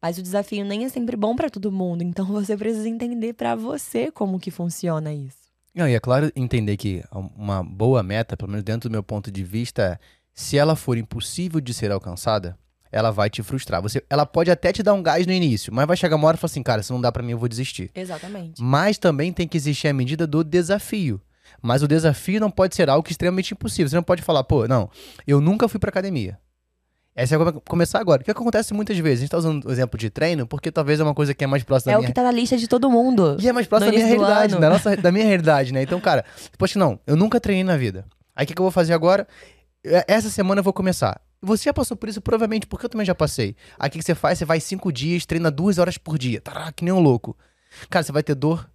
[0.01, 2.01] mas o desafio nem é sempre bom para todo mundo.
[2.01, 5.41] Então você precisa entender para você como que funciona isso.
[5.73, 7.01] Não, e é claro entender que
[7.35, 9.99] uma boa meta, pelo menos dentro do meu ponto de vista,
[10.33, 12.57] se ela for impossível de ser alcançada,
[12.91, 13.81] ela vai te frustrar.
[13.81, 16.35] Você, ela pode até te dar um gás no início, mas vai chegar uma hora
[16.35, 17.89] e falar assim, cara, se não dá para mim, eu vou desistir.
[17.95, 18.61] Exatamente.
[18.61, 21.21] Mas também tem que existir a medida do desafio.
[21.61, 23.89] Mas o desafio não pode ser algo extremamente impossível.
[23.89, 24.89] Você não pode falar, pô, não,
[25.27, 26.37] eu nunca fui pra academia.
[27.13, 28.21] Essa vai começar agora.
[28.21, 29.19] O que acontece muitas vezes?
[29.19, 31.47] A gente tá usando o exemplo de treino porque talvez é uma coisa que é
[31.47, 32.07] mais próxima é da minha...
[32.07, 33.35] É o que tá na lista de todo mundo.
[33.39, 35.83] E é mais próximo da minha realidade, da, nossa, da minha realidade, né?
[35.83, 36.23] Então, cara,
[36.57, 38.05] poxa, não, eu nunca treinei na vida.
[38.33, 39.27] Aí o que, que eu vou fazer agora?
[39.83, 41.19] É, essa semana eu vou começar.
[41.41, 43.55] Você já passou por isso, provavelmente, porque eu também já passei.
[43.79, 44.37] Aí o que você faz?
[44.37, 46.39] Você vai cinco dias, treina duas horas por dia.
[46.39, 47.35] Tará, que nem um louco.
[47.89, 48.69] Cara, você vai ter dor.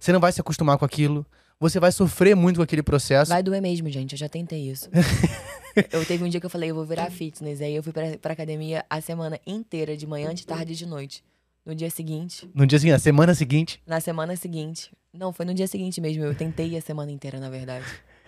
[0.00, 1.24] Você não vai se acostumar com aquilo.
[1.60, 3.28] Você vai sofrer muito com aquele processo.
[3.30, 4.12] Vai doer mesmo, gente.
[4.12, 4.90] Eu já tentei isso.
[5.92, 7.60] eu teve um dia que eu falei, eu vou virar fitness.
[7.60, 10.86] Aí eu fui pra, pra academia a semana inteira, de manhã, de tarde e de
[10.86, 11.22] noite.
[11.64, 12.50] No dia seguinte.
[12.52, 13.80] No dia seguinte, na semana seguinte?
[13.86, 14.90] Na semana seguinte.
[15.12, 16.24] Não, foi no dia seguinte mesmo.
[16.24, 17.86] Eu tentei a semana inteira, na verdade.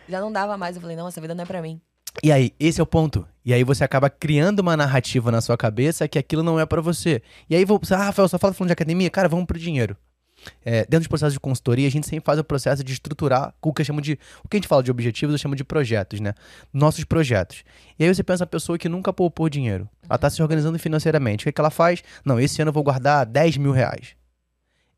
[0.08, 0.76] Já não dava mais.
[0.76, 1.80] Eu falei, não, essa vida não é pra mim.
[2.22, 3.26] E aí, esse é o ponto.
[3.44, 6.80] E aí você acaba criando uma narrativa na sua cabeça que aquilo não é para
[6.80, 7.22] você.
[7.48, 9.96] E aí você, ah, Rafael, só fala falando de academia, cara, vamos pro dinheiro.
[10.64, 13.72] É, dentro dos processos de consultoria, a gente sempre faz o processo de estruturar o
[13.72, 14.18] que eu chamo de.
[14.42, 16.34] O que a gente fala de objetivos, eu chamo de projetos, né?
[16.72, 17.64] Nossos projetos.
[17.98, 19.88] E aí você pensa a pessoa que nunca poupou dinheiro.
[20.08, 21.42] Ela tá se organizando financeiramente.
[21.42, 22.02] O que, é que ela faz?
[22.24, 24.16] Não, esse ano eu vou guardar 10 mil reais.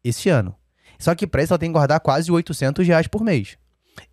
[0.03, 0.55] Esse ano.
[0.99, 3.57] Só que pra isso ela tem que guardar quase 800 reais por mês.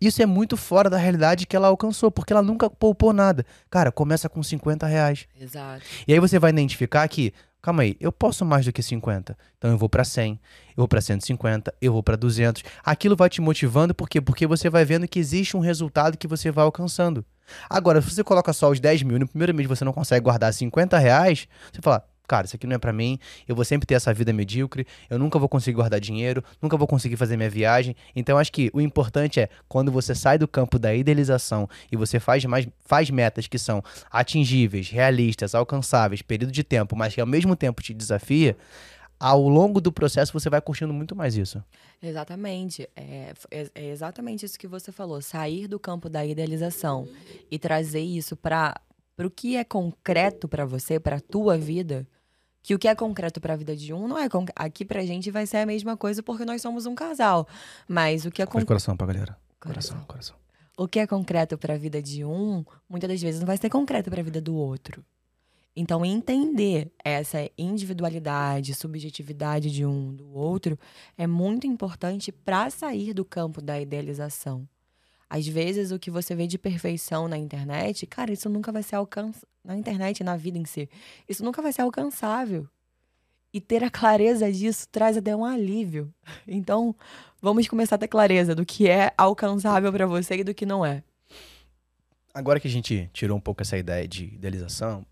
[0.00, 3.44] Isso é muito fora da realidade que ela alcançou, porque ela nunca poupou nada.
[3.70, 5.26] Cara, começa com 50 reais.
[5.40, 5.82] Exato.
[6.06, 9.36] E aí você vai identificar que, calma aí, eu posso mais do que 50.
[9.58, 10.38] Então eu vou para 100, eu
[10.76, 12.62] vou para 150, eu vou para 200.
[12.84, 14.20] Aquilo vai te motivando, por quê?
[14.20, 17.24] Porque você vai vendo que existe um resultado que você vai alcançando.
[17.68, 20.52] Agora, se você coloca só os 10 mil, no primeiro mês você não consegue guardar
[20.52, 23.94] 50 reais, você fala, cara, isso aqui não é para mim, eu vou sempre ter
[23.94, 27.94] essa vida medíocre, eu nunca vou conseguir guardar dinheiro, nunca vou conseguir fazer minha viagem.
[28.14, 32.18] Então acho que o importante é quando você sai do campo da idealização e você
[32.18, 37.26] faz mais faz metas que são atingíveis, realistas, alcançáveis, período de tempo, mas que ao
[37.26, 38.56] mesmo tempo te desafia,
[39.18, 41.62] ao longo do processo você vai curtindo muito mais isso.
[42.02, 42.88] Exatamente.
[42.94, 45.22] É, é, é exatamente isso que você falou.
[45.22, 47.08] Sair do campo da idealização
[47.50, 48.78] e trazer isso para
[49.22, 52.06] o que é concreto para você, para a tua vida,
[52.62, 54.50] que o que é concreto para a vida de um não é conc...
[54.56, 57.46] aqui pra gente vai ser a mesma coisa porque nós somos um casal,
[57.86, 59.36] mas o que é concreto coração pra galera.
[59.60, 60.06] Coração, coração.
[60.06, 60.36] coração.
[60.76, 63.70] O que é concreto para a vida de um, muitas das vezes não vai ser
[63.70, 65.04] concreto para a vida do outro.
[65.76, 70.78] Então, entender essa individualidade, subjetividade de um do outro
[71.18, 74.68] é muito importante para sair do campo da idealização.
[75.34, 78.94] Às vezes, o que você vê de perfeição na internet, cara, isso nunca vai ser
[78.94, 79.48] alcançável.
[79.64, 80.88] Na internet, na vida em si,
[81.28, 82.68] isso nunca vai ser alcançável.
[83.52, 86.14] E ter a clareza disso traz até um alívio.
[86.46, 86.94] Então,
[87.42, 90.86] vamos começar a ter clareza do que é alcançável para você e do que não
[90.86, 91.02] é.
[92.32, 95.04] Agora que a gente tirou um pouco essa ideia de idealização,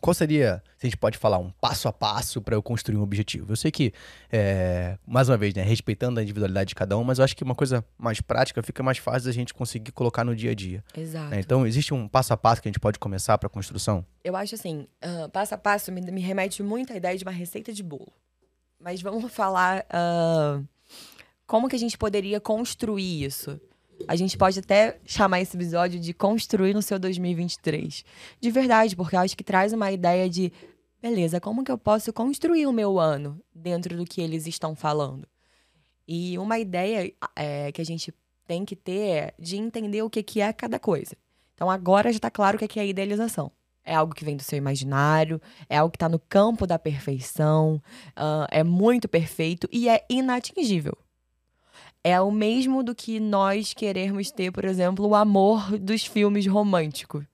[0.00, 3.02] qual seria, se a gente pode falar, um passo a passo para eu construir um
[3.02, 3.52] objetivo?
[3.52, 3.92] Eu sei que,
[4.30, 7.42] é, mais uma vez, né, respeitando a individualidade de cada um, mas eu acho que
[7.42, 10.84] uma coisa mais prática fica mais fácil a gente conseguir colocar no dia a dia.
[10.96, 11.30] Exato.
[11.30, 11.40] Né?
[11.40, 14.04] Então, existe um passo a passo que a gente pode começar para a construção?
[14.22, 17.32] Eu acho assim, uh, passo a passo me, me, remete muito à ideia de uma
[17.32, 18.12] receita de bolo.
[18.80, 20.64] Mas vamos falar uh,
[21.46, 23.60] como que a gente poderia construir isso.
[24.06, 28.04] A gente pode até chamar esse episódio de construir no seu 2023.
[28.40, 30.52] De verdade, porque eu acho que traz uma ideia de,
[31.00, 35.26] beleza, como que eu posso construir o meu ano dentro do que eles estão falando?
[36.06, 38.14] E uma ideia é, que a gente
[38.46, 41.16] tem que ter é de entender o que, que é cada coisa.
[41.54, 43.50] Então agora já está claro o que é, que é idealização.
[43.84, 47.80] É algo que vem do seu imaginário, é algo que está no campo da perfeição,
[48.10, 50.96] uh, é muito perfeito e é inatingível
[52.06, 57.24] é o mesmo do que nós querermos ter, por exemplo, o amor dos filmes românticos.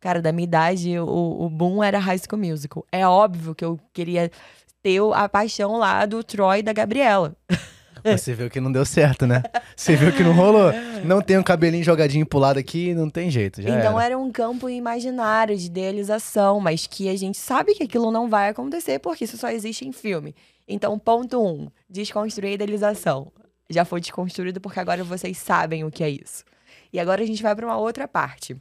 [0.00, 2.84] Cara, da minha idade, o, o boom era High School Musical.
[2.90, 4.28] É óbvio que eu queria
[4.82, 7.36] ter a paixão lá do Troy e da Gabriela.
[8.02, 9.42] Você viu que não deu certo, né?
[9.76, 10.72] Você viu que não rolou.
[11.04, 13.62] Não tem um cabelinho jogadinho pro lado aqui, não tem jeito.
[13.62, 14.06] Já então era.
[14.06, 18.48] era um campo imaginário de idealização, mas que a gente sabe que aquilo não vai
[18.48, 20.34] acontecer porque isso só existe em filme.
[20.66, 23.30] Então, ponto um, desconstruir a idealização.
[23.70, 26.44] Já foi desconstruído porque agora vocês sabem o que é isso.
[26.92, 28.60] E agora a gente vai para uma outra parte.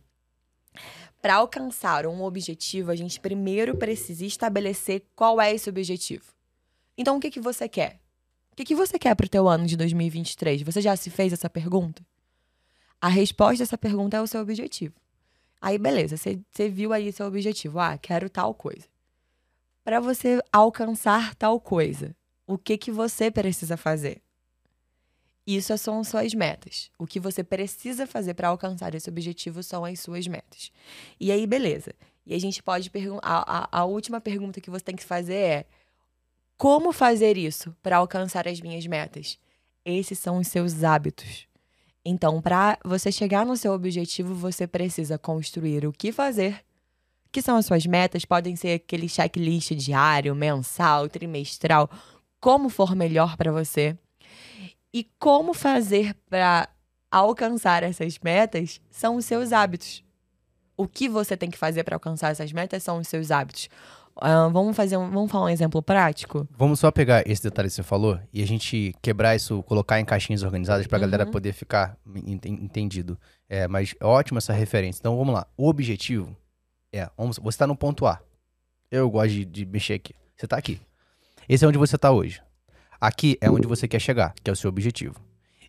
[1.22, 6.24] Para alcançar um objetivo, a gente primeiro precisa estabelecer qual é esse objetivo.
[6.98, 8.00] Então, o que, que você quer?
[8.52, 10.62] O que, que você quer para o teu ano de 2023?
[10.62, 12.06] Você já se fez essa pergunta?
[13.02, 14.94] A resposta dessa pergunta é o seu objetivo.
[15.60, 17.80] Aí, beleza, você, você viu aí seu objetivo.
[17.80, 18.88] Ah, quero tal coisa.
[19.84, 24.22] Para você alcançar tal coisa, o que, que você precisa fazer?
[25.52, 26.92] Isso são suas metas.
[26.96, 30.72] O que você precisa fazer para alcançar esse objetivo são as suas metas.
[31.20, 31.92] E aí, beleza.
[32.24, 33.44] E a gente pode perguntar.
[33.48, 35.66] A, a, última pergunta que você tem que fazer é:
[36.56, 39.40] como fazer isso para alcançar as minhas metas?
[39.84, 41.48] Esses são os seus hábitos.
[42.06, 46.64] Então, para você chegar no seu objetivo, você precisa construir o que fazer,
[47.32, 51.90] que são as suas metas, podem ser aquele checklist diário, mensal, trimestral,
[52.40, 53.98] como for melhor para você.
[54.94, 56.68] E como fazer para
[57.12, 60.04] alcançar essas metas são os seus hábitos.
[60.78, 63.70] O que você tem que fazer para alcançar essas metas são os seus hábitos.
[64.16, 66.48] Uh, vamos fazer um, vamos falar um exemplo prático?
[66.58, 70.06] Vamos só pegar esse detalhe que você falou e a gente quebrar isso, colocar em
[70.06, 71.06] caixinhas organizadas para a uhum.
[71.10, 71.98] galera poder ficar
[72.46, 73.18] entendido.
[73.48, 75.00] É, mas é ótima essa referência.
[75.00, 75.48] Então vamos lá.
[75.56, 76.36] O objetivo
[76.92, 78.20] é, vamos, você está no ponto A.
[78.92, 80.14] Eu gosto de, de mexer aqui.
[80.36, 80.82] Você está aqui.
[81.48, 82.42] Esse é onde você está hoje.
[83.00, 85.16] Aqui é onde você quer chegar, que é o seu objetivo.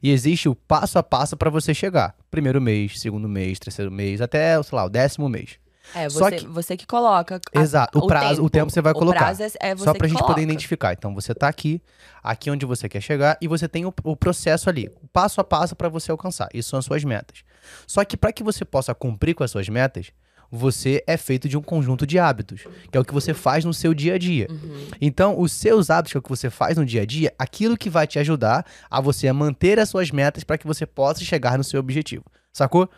[0.03, 2.15] E existe o passo a passo para você chegar.
[2.31, 5.59] Primeiro mês, segundo mês, terceiro mês, até, sei lá, o décimo mês.
[5.95, 7.41] É, você, Só que, você que coloca.
[7.55, 8.47] A, Exato, o, prazo, tempo.
[8.47, 9.19] o tempo você vai colocar.
[9.19, 10.35] O prazo é, é você Só pra gente coloca.
[10.35, 10.93] poder identificar.
[10.93, 11.83] Então você tá aqui,
[12.23, 15.45] aqui onde você quer chegar, e você tem o, o processo ali, o passo a
[15.45, 16.49] passo para você alcançar.
[16.55, 17.43] Isso são as suas metas.
[17.87, 20.13] Só que para que você possa cumprir com as suas metas,
[20.51, 23.73] você é feito de um conjunto de hábitos, que é o que você faz no
[23.73, 24.49] seu dia a dia.
[24.51, 24.87] Uhum.
[25.01, 27.77] Então, os seus hábitos, que é o que você faz no dia a dia, aquilo
[27.77, 31.57] que vai te ajudar a você manter as suas metas para que você possa chegar
[31.57, 32.25] no seu objetivo.
[32.53, 32.91] Sacou?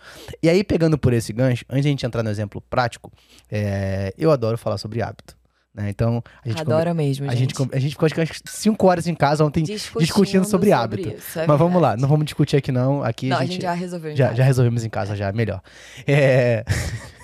[0.43, 3.13] E aí, pegando por esse gancho, antes de a gente entrar no exemplo prático,
[3.51, 5.37] é, eu adoro falar sobre hábito.
[5.75, 5.89] Né?
[5.89, 7.03] Então, a gente Adora come...
[7.03, 7.55] mesmo, a gente.
[7.73, 11.09] A gente ficou acho, cinco horas em casa ontem discutindo, discutindo sobre, sobre hábito.
[11.17, 13.03] Isso, é Mas vamos lá, não vamos discutir aqui não.
[13.03, 14.15] Aqui não, a gente, a gente já resolveu.
[14.15, 15.63] Já, já resolvemos em casa, já, melhor.
[16.07, 16.65] É...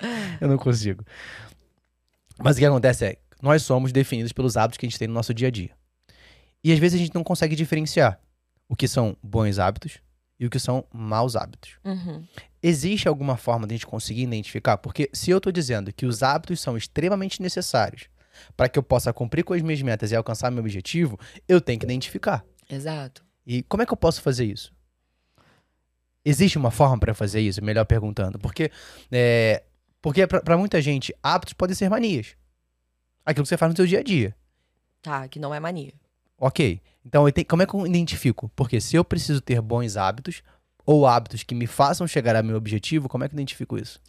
[0.40, 1.04] eu não consigo.
[2.38, 5.14] Mas o que acontece é, nós somos definidos pelos hábitos que a gente tem no
[5.14, 5.70] nosso dia a dia.
[6.62, 8.20] E às vezes a gente não consegue diferenciar
[8.68, 9.98] o que são bons hábitos
[10.38, 11.78] e o que são maus hábitos.
[11.84, 12.24] Uhum.
[12.62, 14.76] Existe alguma forma de a gente conseguir identificar?
[14.76, 18.08] Porque se eu estou dizendo que os hábitos são extremamente necessários
[18.56, 21.78] para que eu possa cumprir com as minhas metas e alcançar meu objetivo, eu tenho
[21.78, 22.44] que identificar.
[22.68, 23.24] Exato.
[23.46, 24.74] E como é que eu posso fazer isso?
[26.24, 27.62] Existe uma forma para fazer isso?
[27.62, 28.38] Melhor perguntando.
[28.38, 28.70] Porque
[29.12, 29.62] é,
[30.06, 32.36] porque para muita gente, hábitos podem ser manias.
[33.24, 34.36] Aquilo que você faz no seu dia a dia.
[35.02, 35.92] Tá, que não é mania.
[36.38, 36.80] Ok.
[37.04, 38.48] Então, como é que eu identifico?
[38.54, 40.44] Porque se eu preciso ter bons hábitos,
[40.84, 44.00] ou hábitos que me façam chegar ao meu objetivo, como é que eu identifico isso?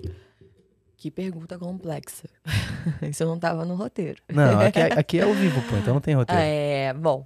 [0.97, 2.29] Que pergunta complexa.
[3.01, 4.21] isso não estava no roteiro.
[4.29, 6.39] Não, aqui é, aqui é ao vivo, pô, então não tem roteiro.
[6.39, 7.25] É, bom.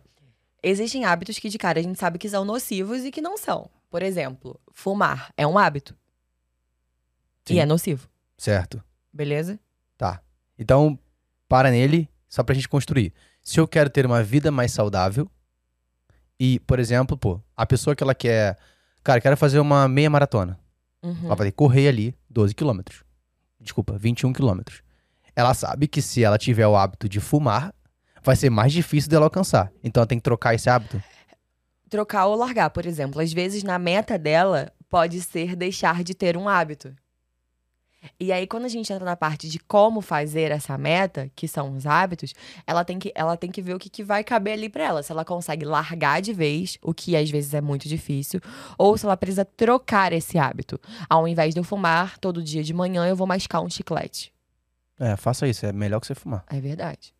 [0.63, 3.69] Existem hábitos que de cara a gente sabe que são nocivos e que não são.
[3.89, 5.93] Por exemplo, fumar é um hábito.
[7.43, 7.55] Sim.
[7.55, 8.09] E é nocivo.
[8.41, 8.83] Certo.
[9.13, 9.59] Beleza?
[9.95, 10.19] Tá.
[10.57, 10.97] Então,
[11.47, 13.13] para nele, só pra gente construir.
[13.43, 15.29] Se eu quero ter uma vida mais saudável,
[16.39, 18.57] e, por exemplo, pô, a pessoa que ela quer.
[19.03, 20.59] Cara, quero fazer uma meia maratona.
[21.03, 21.25] Uhum.
[21.25, 23.03] Ela vai ter que correr ali 12 quilômetros.
[23.59, 24.81] Desculpa, 21 quilômetros.
[25.35, 27.71] Ela sabe que se ela tiver o hábito de fumar,
[28.23, 29.71] vai ser mais difícil dela alcançar.
[29.83, 30.99] Então ela tem que trocar esse hábito.
[31.91, 33.21] Trocar ou largar, por exemplo.
[33.21, 36.91] Às vezes, na meta dela, pode ser deixar de ter um hábito.
[38.19, 41.75] E aí, quando a gente entra na parte de como fazer essa meta, que são
[41.75, 42.33] os hábitos,
[42.65, 45.03] ela tem que, ela tem que ver o que, que vai caber ali para ela.
[45.03, 48.41] Se ela consegue largar de vez, o que às vezes é muito difícil,
[48.77, 50.79] ou se ela precisa trocar esse hábito.
[51.09, 54.33] Ao invés de eu fumar todo dia de manhã, eu vou mascar um chiclete.
[54.99, 56.43] É, faça isso, é melhor que você fumar.
[56.47, 57.13] É verdade.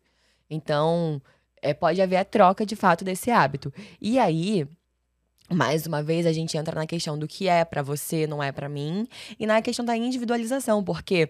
[0.48, 1.20] Então,
[1.60, 3.72] é, pode haver a troca de fato desse hábito.
[4.00, 4.68] E aí,
[5.52, 8.50] mais uma vez a gente entra na questão do que é para você, não é
[8.52, 9.06] para mim,
[9.38, 11.28] e na questão da individualização, porque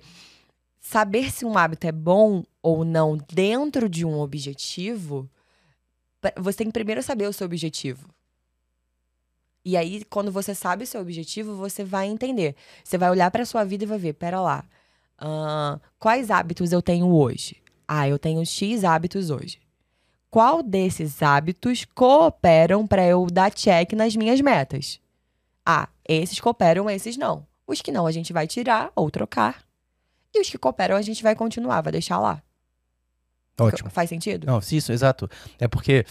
[0.80, 5.30] saber se um hábito é bom ou não dentro de um objetivo,
[6.36, 8.08] você tem que primeiro saber o seu objetivo.
[9.64, 12.56] E aí, quando você sabe o seu objetivo, você vai entender.
[12.82, 14.64] Você vai olhar para sua vida e vai ver, pera lá,
[15.20, 17.62] uh, quais hábitos eu tenho hoje?
[17.86, 19.60] Ah, eu tenho X hábitos hoje.
[20.32, 24.98] Qual desses hábitos cooperam para eu dar check nas minhas metas.
[25.64, 27.46] Ah, esses cooperam, esses não.
[27.66, 29.62] Os que não a gente vai tirar ou trocar.
[30.34, 32.42] E os que cooperam a gente vai continuar, vai deixar lá.
[33.60, 33.90] Ótimo.
[33.90, 34.46] Faz sentido?
[34.46, 35.28] Não, isso, exato.
[35.60, 36.06] É porque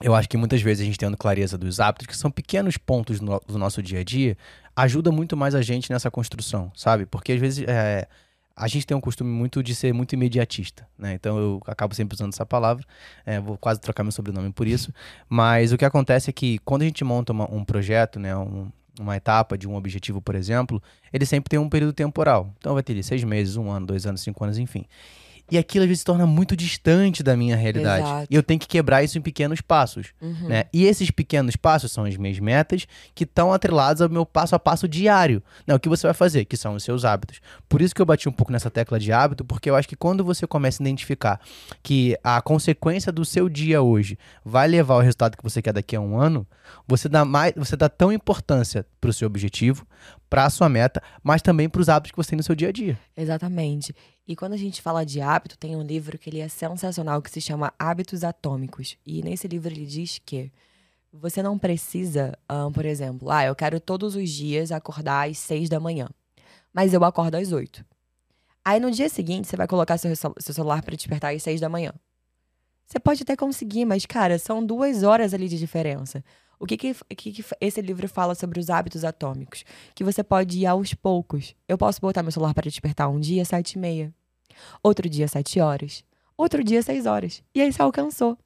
[0.00, 3.20] eu acho que muitas vezes a gente tendo clareza dos hábitos, que são pequenos pontos
[3.20, 4.34] do, do nosso dia a dia,
[4.74, 7.04] ajuda muito mais a gente nessa construção, sabe?
[7.04, 8.08] Porque às vezes é,
[8.56, 11.12] a gente tem um costume muito de ser muito imediatista, né?
[11.12, 12.86] Então eu acabo sempre usando essa palavra,
[13.26, 14.90] é, vou quase trocar meu sobrenome por isso.
[15.28, 18.70] Mas o que acontece é que quando a gente monta uma, um projeto, né, um,
[18.98, 22.50] uma etapa de um objetivo, por exemplo, ele sempre tem um período temporal.
[22.58, 24.86] Então vai ter ali seis meses, um ano, dois anos, cinco anos, enfim.
[25.50, 28.02] E aquilo às vezes se torna muito distante da minha realidade.
[28.02, 28.26] Exato.
[28.30, 30.08] E eu tenho que quebrar isso em pequenos passos.
[30.20, 30.48] Uhum.
[30.48, 30.64] Né?
[30.72, 34.58] E esses pequenos passos são as minhas metas que estão atreladas ao meu passo a
[34.58, 35.42] passo diário.
[35.66, 35.74] Né?
[35.74, 37.40] O que você vai fazer, que são os seus hábitos.
[37.68, 39.96] Por isso que eu bati um pouco nessa tecla de hábito, porque eu acho que
[39.96, 41.40] quando você começa a identificar
[41.82, 45.94] que a consequência do seu dia hoje vai levar ao resultado que você quer daqui
[45.94, 46.46] a um ano,
[46.86, 49.86] você dá mais, você dá tão importância para o seu objetivo,
[50.28, 52.72] para sua meta, mas também para os hábitos que você tem no seu dia a
[52.72, 52.98] dia.
[53.16, 53.94] Exatamente.
[54.26, 57.30] E quando a gente fala de hábito, tem um livro que ele é sensacional que
[57.30, 58.96] se chama Hábitos Atômicos.
[59.06, 60.50] E nesse livro ele diz que
[61.12, 65.68] você não precisa, um, por exemplo, ah, eu quero todos os dias acordar às seis
[65.68, 66.08] da manhã,
[66.72, 67.84] mas eu acordo às oito.
[68.64, 71.68] Aí no dia seguinte você vai colocar seu, seu celular para despertar às seis da
[71.68, 71.92] manhã.
[72.86, 76.22] Você pode até conseguir, mas cara, são duas horas ali de diferença.
[76.58, 79.64] O que, que, que, que esse livro fala sobre os hábitos atômicos?
[79.94, 81.54] Que você pode ir aos poucos.
[81.68, 84.14] Eu posso botar meu celular para despertar um dia, sete e meia.
[84.82, 86.02] Outro dia, sete horas.
[86.36, 87.42] Outro dia, seis horas.
[87.54, 88.38] E aí você alcançou.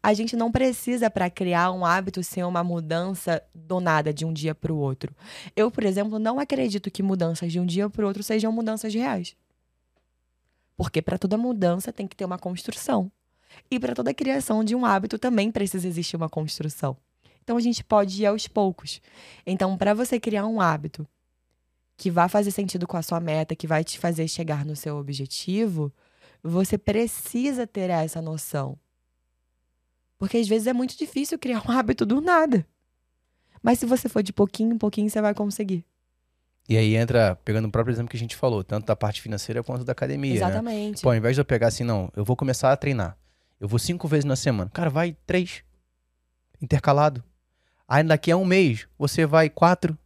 [0.00, 4.32] A gente não precisa, para criar um hábito, ser uma mudança do nada, de um
[4.32, 5.14] dia para o outro.
[5.56, 8.94] Eu, por exemplo, não acredito que mudanças de um dia para o outro sejam mudanças
[8.94, 9.36] reais.
[10.76, 13.10] Porque para toda mudança tem que ter uma construção.
[13.68, 16.96] E para toda criação de um hábito também precisa existir uma construção.
[17.48, 19.00] Então a gente pode ir aos poucos.
[19.46, 21.08] Então, para você criar um hábito
[21.96, 24.98] que vai fazer sentido com a sua meta, que vai te fazer chegar no seu
[24.98, 25.90] objetivo,
[26.42, 28.78] você precisa ter essa noção.
[30.18, 32.66] Porque às vezes é muito difícil criar um hábito do nada.
[33.62, 35.86] Mas se você for de pouquinho em pouquinho, você vai conseguir.
[36.68, 39.62] E aí entra, pegando o próprio exemplo que a gente falou, tanto da parte financeira
[39.62, 40.34] quanto da academia.
[40.34, 40.96] Exatamente.
[40.96, 41.02] Né?
[41.02, 43.16] Pô, ao invés de eu pegar assim, não, eu vou começar a treinar.
[43.58, 44.70] Eu vou cinco vezes na semana.
[44.74, 45.64] Cara, vai três.
[46.60, 47.24] Intercalado.
[47.88, 49.96] Aí daqui a um mês, você vai quatro.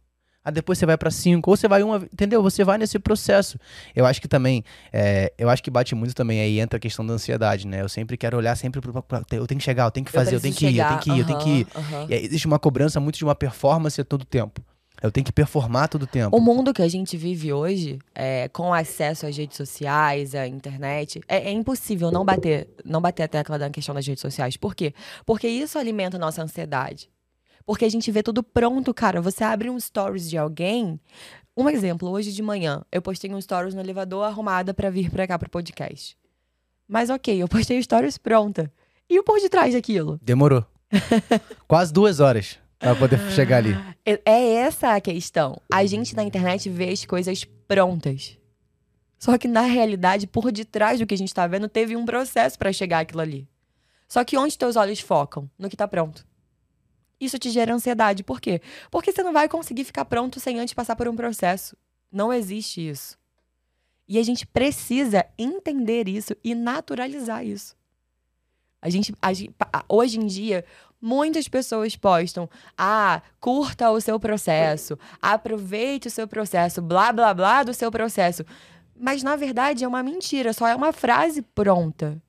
[0.45, 2.41] Aí depois você vai para cinco, ou você vai uma, entendeu?
[2.43, 3.57] Você vai nesse processo.
[3.95, 7.05] Eu acho que também, é, eu acho que bate muito também aí entra a questão
[7.05, 7.81] da ansiedade, né?
[7.81, 10.31] Eu sempre quero olhar sempre pro, pro eu tenho que chegar, eu tenho que fazer,
[10.31, 11.67] eu, eu tenho que ir, eu tenho que ir, uhum, eu tenho que ir.
[11.75, 12.07] Uhum.
[12.09, 14.61] E aí existe uma cobrança muito de uma performance a todo tempo.
[15.01, 16.35] Eu tenho que performar todo o tempo.
[16.35, 21.21] O mundo que a gente vive hoje, é, com acesso às redes sociais, à internet,
[21.27, 24.55] é, é, impossível não bater, não bater a tecla da questão das redes sociais.
[24.55, 24.93] Por quê?
[25.25, 27.09] Porque isso alimenta a nossa ansiedade.
[27.65, 29.21] Porque a gente vê tudo pronto, cara.
[29.21, 30.99] Você abre um stories de alguém.
[31.55, 35.27] Um exemplo, hoje de manhã, eu postei um stories no elevador arrumada para vir pra
[35.27, 36.17] cá pro podcast.
[36.87, 38.71] Mas ok, eu postei stories pronta.
[39.09, 40.19] E o por detrás daquilo?
[40.21, 40.65] Demorou.
[41.67, 43.73] Quase duas horas pra poder chegar ali.
[44.05, 45.61] É, é essa a questão.
[45.71, 48.37] A gente na internet vê as coisas prontas.
[49.17, 52.57] Só que na realidade, por detrás do que a gente tá vendo, teve um processo
[52.59, 53.47] para chegar aquilo ali.
[54.07, 55.49] Só que onde teus olhos focam?
[55.57, 56.25] No que tá pronto.
[57.23, 58.23] Isso te gera ansiedade.
[58.23, 58.61] Por quê?
[58.91, 61.75] Porque você não vai conseguir ficar pronto sem antes passar por um processo.
[62.11, 63.17] Não existe isso.
[64.07, 67.75] E a gente precisa entender isso e naturalizar isso.
[68.81, 69.53] A gente, a gente,
[69.87, 70.65] hoje em dia,
[71.01, 77.63] muitas pessoas postam: ah, curta o seu processo, aproveite o seu processo, blá blá blá
[77.63, 78.45] do seu processo.
[78.95, 82.21] Mas na verdade é uma mentira, só é uma frase pronta.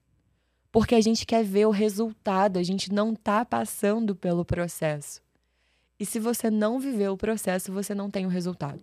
[0.74, 5.22] Porque a gente quer ver o resultado, a gente não está passando pelo processo.
[6.00, 8.80] E se você não viveu o processo, você não tem o resultado.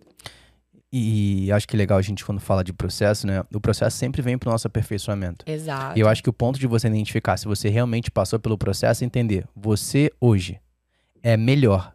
[0.90, 3.44] E acho que é legal a gente, quando fala de processo, né?
[3.54, 5.44] O processo sempre vem para o nosso aperfeiçoamento.
[5.46, 5.98] Exato.
[5.98, 9.04] E eu acho que o ponto de você identificar se você realmente passou pelo processo
[9.04, 9.46] é entender.
[9.54, 10.58] Você hoje
[11.22, 11.91] é melhor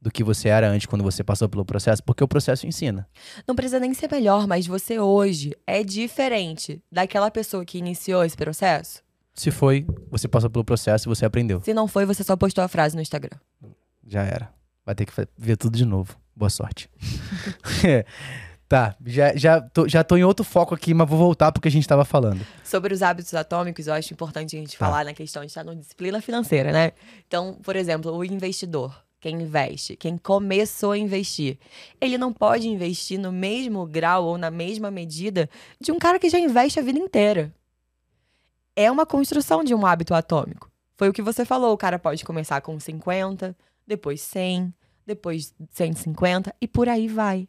[0.00, 3.06] do que você era antes quando você passou pelo processo, porque o processo ensina.
[3.46, 8.36] Não precisa nem ser melhor, mas você hoje é diferente daquela pessoa que iniciou esse
[8.36, 9.02] processo?
[9.34, 11.60] Se foi, você passou pelo processo e você aprendeu.
[11.60, 13.38] Se não foi, você só postou a frase no Instagram.
[14.06, 14.52] Já era.
[14.84, 16.16] Vai ter que ver tudo de novo.
[16.34, 16.90] Boa sorte.
[18.70, 21.70] Tá, já, já, tô, já tô em outro foco aqui, mas vou voltar porque a
[21.72, 22.46] gente estava falando.
[22.62, 24.86] Sobre os hábitos atômicos, eu acho importante a gente tá.
[24.86, 26.92] falar na questão de estar no disciplina financeira, né?
[27.26, 31.58] Então, por exemplo, o investidor quem investe, quem começou a investir.
[32.00, 35.48] Ele não pode investir no mesmo grau ou na mesma medida
[35.78, 37.52] de um cara que já investe a vida inteira.
[38.74, 40.70] é uma construção de um hábito atômico.
[40.96, 43.54] Foi o que você falou, o cara pode começar com 50,
[43.86, 44.72] depois 100,
[45.06, 47.48] depois 150 e por aí vai.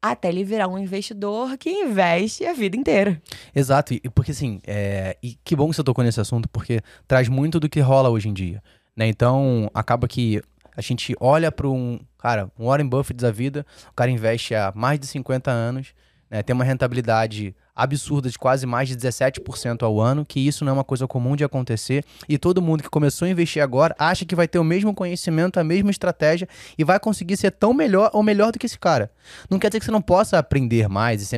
[0.00, 3.20] Até ele virar um investidor que investe a vida inteira.
[3.54, 5.16] Exato, e porque assim, é...
[5.22, 8.28] e que bom que você tocou nesse assunto, porque traz muito do que rola hoje
[8.28, 8.62] em dia.
[8.96, 9.06] Né?
[9.08, 10.42] Então, acaba que
[10.76, 14.72] a gente olha para um, cara, um Warren Buffett da vida, o cara investe há
[14.74, 15.94] mais de 50 anos,
[16.30, 16.42] né?
[16.42, 20.74] tem uma rentabilidade absurda de quase mais de 17% ao ano, que isso não é
[20.74, 24.34] uma coisa comum de acontecer, e todo mundo que começou a investir agora acha que
[24.34, 28.22] vai ter o mesmo conhecimento, a mesma estratégia e vai conseguir ser tão melhor ou
[28.22, 29.10] melhor do que esse cara.
[29.50, 31.30] Não quer dizer que você não possa aprender mais,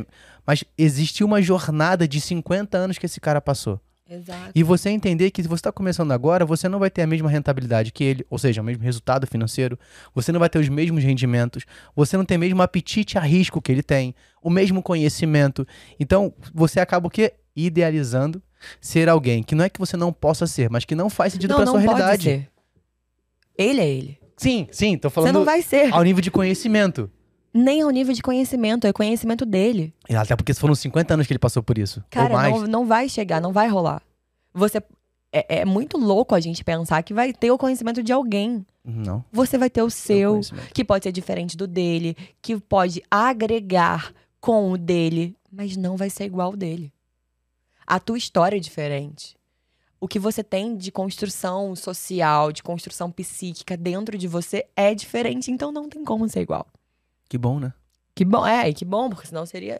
[0.45, 3.79] mas existiu uma jornada de 50 anos que esse cara passou.
[4.09, 4.51] Exato.
[4.55, 7.29] E você entender que se você está começando agora, você não vai ter a mesma
[7.29, 9.77] rentabilidade que ele, ou seja, o mesmo resultado financeiro,
[10.15, 11.63] você não vai ter os mesmos rendimentos,
[11.95, 15.67] você não tem o mesmo apetite a risco que ele tem, o mesmo conhecimento.
[15.99, 17.33] Então, você acaba o quê?
[17.55, 18.41] Idealizando
[18.81, 21.55] ser alguém que não é que você não possa ser, mas que não faz sentido
[21.55, 22.49] para sua realidade.
[23.57, 24.19] Ele é ele.
[24.35, 25.29] Sim, sim, tô falando.
[25.29, 25.93] Você não vai ser.
[25.93, 27.11] Ao nível de conhecimento
[27.53, 29.93] nem ao nível de conhecimento, é conhecimento dele.
[30.09, 32.03] Até porque foram 50 anos que ele passou por isso.
[32.09, 34.01] Cara, não, não vai chegar, não vai rolar.
[34.53, 34.81] Você.
[35.31, 38.65] É, é, muito louco a gente pensar que vai ter o conhecimento de alguém.
[38.83, 39.23] Não.
[39.31, 40.41] Você vai ter o seu,
[40.73, 46.09] que pode ser diferente do dele, que pode agregar com o dele, mas não vai
[46.09, 46.91] ser igual ao dele.
[47.85, 49.35] A tua história é diferente.
[50.01, 55.51] O que você tem de construção social, de construção psíquica dentro de você é diferente,
[55.51, 56.65] então não tem como ser igual.
[57.29, 57.71] Que bom, né?
[58.15, 59.79] Que bom, é, que bom, porque senão seria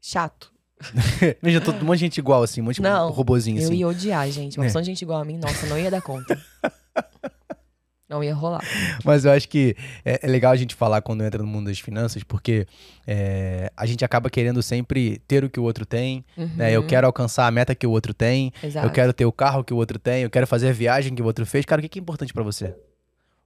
[0.00, 0.52] chato.
[1.42, 3.74] Veja, todo, um monte de gente igual, assim, um monte de robozinho, assim.
[3.74, 4.58] Eu ia odiar, gente.
[4.58, 4.70] Uma é.
[4.70, 6.40] de gente igual a mim, nossa, não ia dar conta.
[8.08, 8.62] não ia rolar.
[9.04, 11.78] Mas eu acho que é, é, legal a gente falar quando entra no mundo das
[11.78, 12.66] finanças, porque
[13.06, 16.24] é, a gente acaba querendo sempre ter o que o outro tem.
[16.36, 16.50] Uhum.
[16.56, 16.72] Né?
[16.72, 18.52] Eu quero alcançar a meta que o outro tem.
[18.62, 18.86] Exato.
[18.86, 20.22] Eu quero ter o carro que o outro tem.
[20.22, 21.66] Eu quero fazer a viagem que o outro fez.
[21.66, 22.74] Cara, o que é importante para você?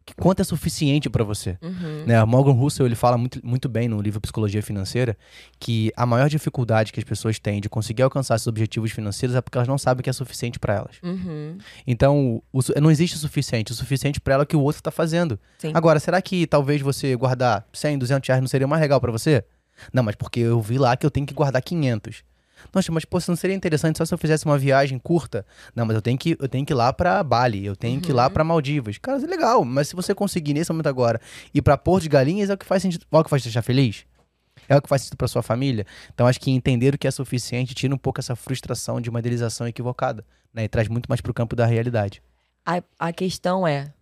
[0.05, 1.57] Que quanto é suficiente para você.
[1.62, 2.05] Uhum.
[2.07, 2.22] Né?
[2.22, 5.16] O Morgan Russell ele fala muito, muito bem no livro Psicologia Financeira
[5.59, 9.40] que a maior dificuldade que as pessoas têm de conseguir alcançar seus objetivos financeiros é
[9.40, 10.96] porque elas não sabem o que é suficiente para elas.
[11.03, 11.59] Uhum.
[11.86, 13.72] Então, o, não existe o suficiente.
[13.72, 15.38] O suficiente para ela é o que o outro está fazendo.
[15.59, 15.72] Sim.
[15.74, 19.44] Agora, será que talvez você guardar 100, 200 reais não seria mais legal para você?
[19.92, 22.22] Não, mas porque eu vi lá que eu tenho que guardar 500.
[22.74, 25.46] Nossa, mas pô, não seria interessante só se eu fizesse uma viagem curta?
[25.74, 28.00] Não, mas eu tenho que, eu tenho que ir lá para Bali, eu tenho uhum.
[28.00, 28.32] que ir lá uhum.
[28.32, 28.98] para Maldivas.
[28.98, 31.20] Cara, é legal, mas se você conseguir nesse momento agora
[31.52, 33.46] ir para Porto de Galinhas, é o que faz sentido, é o que faz te
[33.46, 34.04] deixar feliz?
[34.68, 35.86] É o que faz sentido para sua família?
[36.14, 39.18] Então acho que entender o que é suficiente tira um pouco essa frustração de uma
[39.18, 40.64] idealização equivocada, né?
[40.64, 42.22] E traz muito mais pro campo da realidade.
[42.64, 43.92] A, a questão é,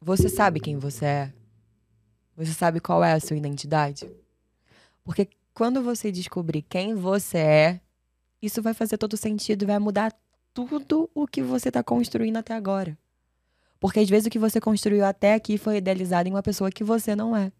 [0.00, 1.32] você sabe quem você é?
[2.36, 4.10] Você sabe qual é a sua identidade?
[5.04, 7.80] Porque quando você descobrir quem você é,
[8.44, 10.12] isso vai fazer todo sentido vai mudar
[10.52, 12.96] tudo o que você está construindo até agora.
[13.80, 16.84] Porque às vezes o que você construiu até aqui foi idealizado em uma pessoa que
[16.84, 17.52] você não é.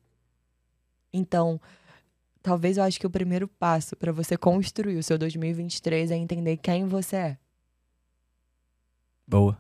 [1.13, 1.61] Então,
[2.43, 6.57] talvez eu acho que o primeiro passo para você construir o seu 2023 é entender
[6.57, 7.39] quem você é.
[9.27, 9.59] Boa.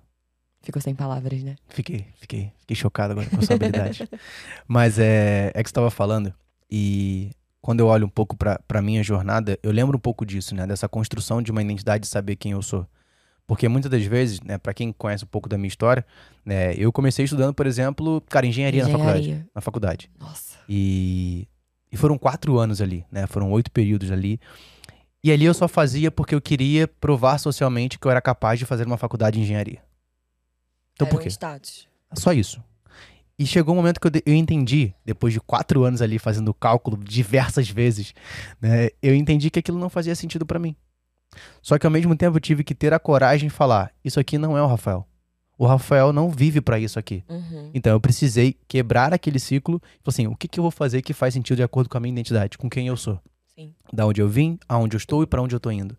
[0.62, 1.56] Ficou sem palavras, né?
[1.68, 4.08] Fiquei, fiquei, fiquei chocado agora com a sua habilidade.
[4.66, 6.32] Mas é, é que você estava falando
[6.70, 7.30] e
[7.64, 10.66] quando eu olho um pouco para a minha jornada, eu lembro um pouco disso, né?
[10.66, 12.86] Dessa construção de uma identidade de saber quem eu sou.
[13.46, 16.04] Porque muitas das vezes, né, para quem conhece um pouco da minha história,
[16.44, 18.98] né, eu comecei estudando, por exemplo, cara, engenharia, engenharia.
[19.02, 19.46] na faculdade.
[19.54, 20.10] Na faculdade.
[20.20, 20.58] Nossa.
[20.68, 21.48] E,
[21.90, 23.26] e foram quatro anos ali, né?
[23.26, 24.38] Foram oito períodos ali.
[25.22, 28.66] E ali eu só fazia porque eu queria provar socialmente que eu era capaz de
[28.66, 29.82] fazer uma faculdade de engenharia.
[30.92, 31.28] Então era por quê?
[31.28, 31.88] Um status.
[32.12, 32.62] Só isso.
[33.38, 36.96] E chegou um momento que eu, eu entendi, depois de quatro anos ali fazendo cálculo
[36.96, 38.14] diversas vezes,
[38.60, 40.76] né, eu entendi que aquilo não fazia sentido para mim.
[41.60, 44.38] Só que ao mesmo tempo eu tive que ter a coragem de falar: isso aqui
[44.38, 45.06] não é o Rafael.
[45.58, 47.24] O Rafael não vive para isso aqui.
[47.28, 47.70] Uhum.
[47.74, 51.02] Então eu precisei quebrar aquele ciclo e falar assim: o que, que eu vou fazer
[51.02, 53.20] que faz sentido de acordo com a minha identidade, com quem eu sou?
[53.52, 53.74] Sim.
[53.92, 55.96] Da onde eu vim, aonde eu estou e para onde eu tô indo.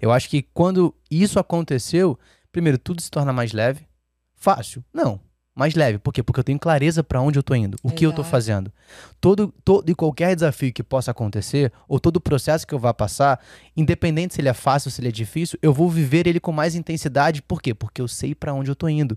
[0.00, 2.18] Eu acho que quando isso aconteceu,
[2.50, 3.86] primeiro, tudo se torna mais leve.
[4.34, 4.84] Fácil?
[4.92, 5.20] Não
[5.54, 5.98] mais leve.
[5.98, 6.22] Por quê?
[6.22, 7.98] Porque eu tenho clareza para onde eu tô indo, o Exato.
[7.98, 8.72] que eu tô fazendo.
[9.20, 13.40] Todo, todo e qualquer desafio que possa acontecer, ou todo processo que eu vá passar,
[13.76, 16.52] independente se ele é fácil ou se ele é difícil, eu vou viver ele com
[16.52, 17.42] mais intensidade.
[17.42, 17.74] Por quê?
[17.74, 19.16] Porque eu sei para onde eu tô indo.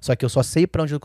[0.00, 1.00] Só que eu só sei para onde eu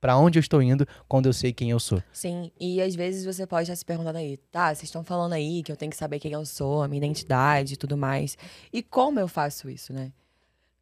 [0.00, 2.02] para onde eu estou indo quando eu sei quem eu sou.
[2.10, 5.62] Sim, e às vezes você pode estar se perguntando aí, tá, vocês estão falando aí
[5.62, 8.38] que eu tenho que saber quem eu sou, a minha identidade e tudo mais.
[8.72, 10.10] E como eu faço isso, né?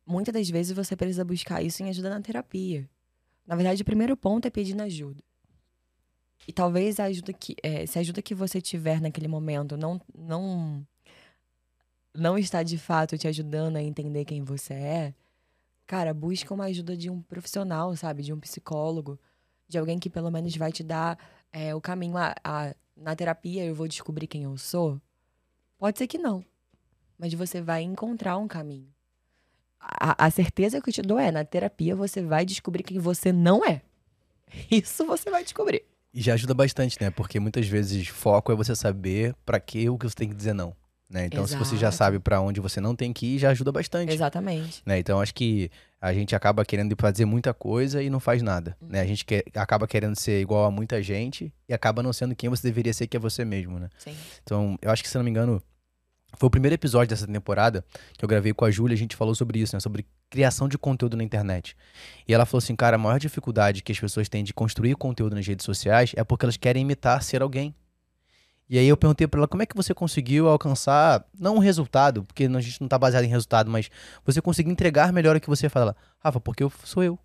[0.06, 2.88] Muitas das vezes você precisa buscar isso em ajuda na terapia.
[3.48, 5.24] Na verdade, o primeiro ponto é pedindo ajuda.
[6.46, 9.98] E talvez a ajuda que, é, se a ajuda que você tiver naquele momento não,
[10.14, 10.86] não
[12.14, 15.14] não está de fato te ajudando a entender quem você é,
[15.86, 18.22] cara, busca uma ajuda de um profissional, sabe?
[18.22, 19.18] De um psicólogo,
[19.66, 21.18] de alguém que pelo menos vai te dar
[21.50, 25.00] é, o caminho a, a, na terapia eu vou descobrir quem eu sou.
[25.78, 26.44] Pode ser que não,
[27.18, 28.92] mas você vai encontrar um caminho.
[29.80, 33.32] A, a certeza que eu te dou é, na terapia você vai descobrir quem você
[33.32, 33.82] não é.
[34.70, 35.82] Isso você vai descobrir.
[36.12, 37.10] E já ajuda bastante, né?
[37.10, 40.54] Porque muitas vezes foco é você saber para que o que você tem que dizer
[40.54, 40.74] não.
[41.08, 41.24] Né?
[41.24, 41.64] Então, Exato.
[41.64, 44.12] se você já sabe para onde você não tem que ir, já ajuda bastante.
[44.12, 44.82] Exatamente.
[44.84, 44.98] Né?
[44.98, 45.70] Então, acho que
[46.00, 48.76] a gente acaba querendo fazer muita coisa e não faz nada.
[48.80, 48.88] Uhum.
[48.88, 49.00] Né?
[49.00, 52.50] A gente quer, acaba querendo ser igual a muita gente e acaba não sendo quem
[52.50, 53.88] você deveria ser, que é você mesmo, né?
[53.98, 54.14] Sim.
[54.42, 55.62] Então, eu acho que, se não me engano,
[56.36, 57.84] foi o primeiro episódio dessa temporada
[58.16, 59.80] que eu gravei com a Júlia, a gente falou sobre isso, né?
[59.80, 61.76] Sobre criação de conteúdo na internet.
[62.26, 65.34] E ela falou assim, cara, a maior dificuldade que as pessoas têm de construir conteúdo
[65.34, 67.74] nas redes sociais é porque elas querem imitar ser alguém.
[68.68, 72.22] E aí eu perguntei para ela como é que você conseguiu alcançar, não um resultado,
[72.24, 73.90] porque a gente não tá baseado em resultado, mas
[74.24, 75.96] você conseguiu entregar melhor o que você fala.
[76.22, 77.18] Rafa, porque eu sou eu.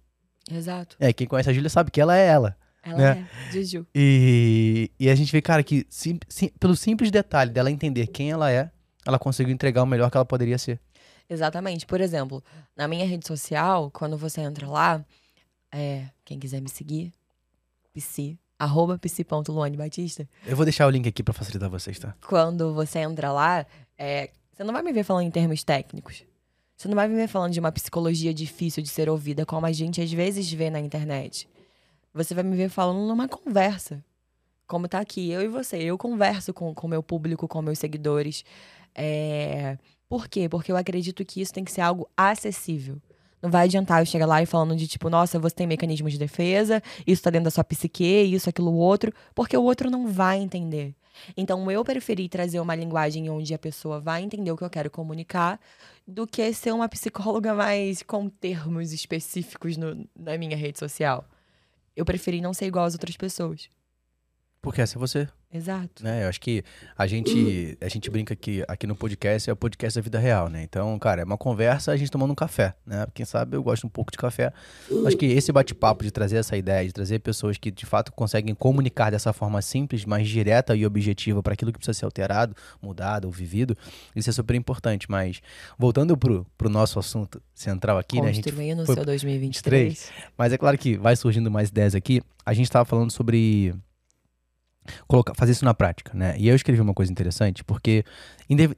[0.49, 0.95] Exato.
[0.99, 2.55] É, quem conhece a Júlia sabe que ela é ela.
[2.81, 3.27] Ela né?
[3.47, 3.85] é, Juju.
[3.93, 8.31] E, e a gente vê, cara, que sim, sim, pelo simples detalhe dela entender quem
[8.31, 8.71] ela é,
[9.05, 10.79] ela conseguiu entregar o melhor que ela poderia ser.
[11.29, 11.85] Exatamente.
[11.85, 12.43] Por exemplo,
[12.75, 15.03] na minha rede social, quando você entra lá,
[15.71, 17.11] é, quem quiser me seguir,
[17.93, 19.77] Psi, arroba psi.luane
[20.45, 22.15] Eu vou deixar o link aqui para facilitar vocês, tá?
[22.27, 23.65] Quando você entra lá,
[23.97, 26.23] é, você não vai me ver falando em termos técnicos.
[26.75, 29.71] Você não vai me ver falando de uma psicologia difícil de ser ouvida, como a
[29.71, 31.47] gente às vezes vê na internet.
[32.13, 34.03] Você vai me ver falando numa conversa.
[34.73, 35.77] Como tá aqui, eu e você.
[35.77, 38.43] Eu converso com o meu público, com meus seguidores.
[38.95, 39.77] É...
[40.09, 40.49] Por quê?
[40.49, 42.97] Porque eu acredito que isso tem que ser algo acessível.
[43.39, 46.17] Não vai adiantar eu chegar lá e falando de tipo, nossa, você tem mecanismo de
[46.17, 50.39] defesa, isso tá dentro da sua psique, isso, aquilo, outro, porque o outro não vai
[50.39, 50.95] entender.
[51.37, 54.89] Então eu preferi trazer uma linguagem onde a pessoa vai entender o que eu quero
[54.89, 55.59] comunicar
[56.07, 61.29] do que ser uma psicóloga mais com termos específicos no, na minha rede social.
[61.95, 63.69] Eu preferi não ser igual às outras pessoas.
[64.63, 65.27] Porque essa é você.
[65.53, 66.01] Exato.
[66.01, 66.23] Né?
[66.23, 66.63] Eu acho que
[66.97, 70.47] a gente, a gente brinca que aqui no podcast é o podcast da vida real,
[70.47, 70.63] né?
[70.63, 73.05] Então, cara, é uma conversa a gente tomando um café, né?
[73.13, 74.53] Quem sabe eu gosto um pouco de café.
[75.05, 78.55] Acho que esse bate-papo de trazer essa ideia, de trazer pessoas que de fato conseguem
[78.55, 83.25] comunicar dessa forma simples, mais direta e objetiva para aquilo que precisa ser alterado, mudado
[83.25, 83.77] ou vivido,
[84.15, 85.11] isso é super importante.
[85.11, 85.41] Mas
[85.77, 88.29] voltando pro, pro nosso assunto central aqui, né?
[88.29, 90.09] A gente no seu 2023.
[90.37, 92.21] Mas é claro que vai surgindo mais ideias aqui.
[92.45, 93.75] A gente estava falando sobre
[95.07, 96.35] colocar, fazer isso na prática, né?
[96.37, 98.03] E eu escrevi uma coisa interessante, porque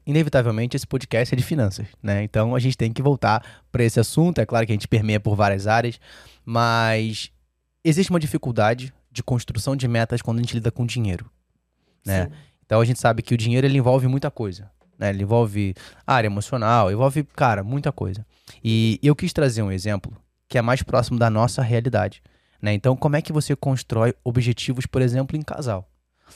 [0.05, 2.23] inevitavelmente esse podcast é de finanças, né?
[2.23, 4.39] Então a gente tem que voltar para esse assunto.
[4.39, 5.99] É claro que a gente permeia por várias áreas,
[6.45, 7.31] mas
[7.83, 11.29] existe uma dificuldade de construção de metas quando a gente lida com dinheiro,
[12.05, 12.25] né?
[12.25, 12.31] Sim.
[12.65, 15.09] Então a gente sabe que o dinheiro ele envolve muita coisa, né?
[15.09, 15.75] Ele envolve
[16.05, 18.25] área emocional, envolve, cara, muita coisa.
[18.63, 20.15] E eu quis trazer um exemplo
[20.47, 22.21] que é mais próximo da nossa realidade.
[22.61, 22.73] Né?
[22.73, 25.87] Então, como é que você constrói objetivos, por exemplo, em casal?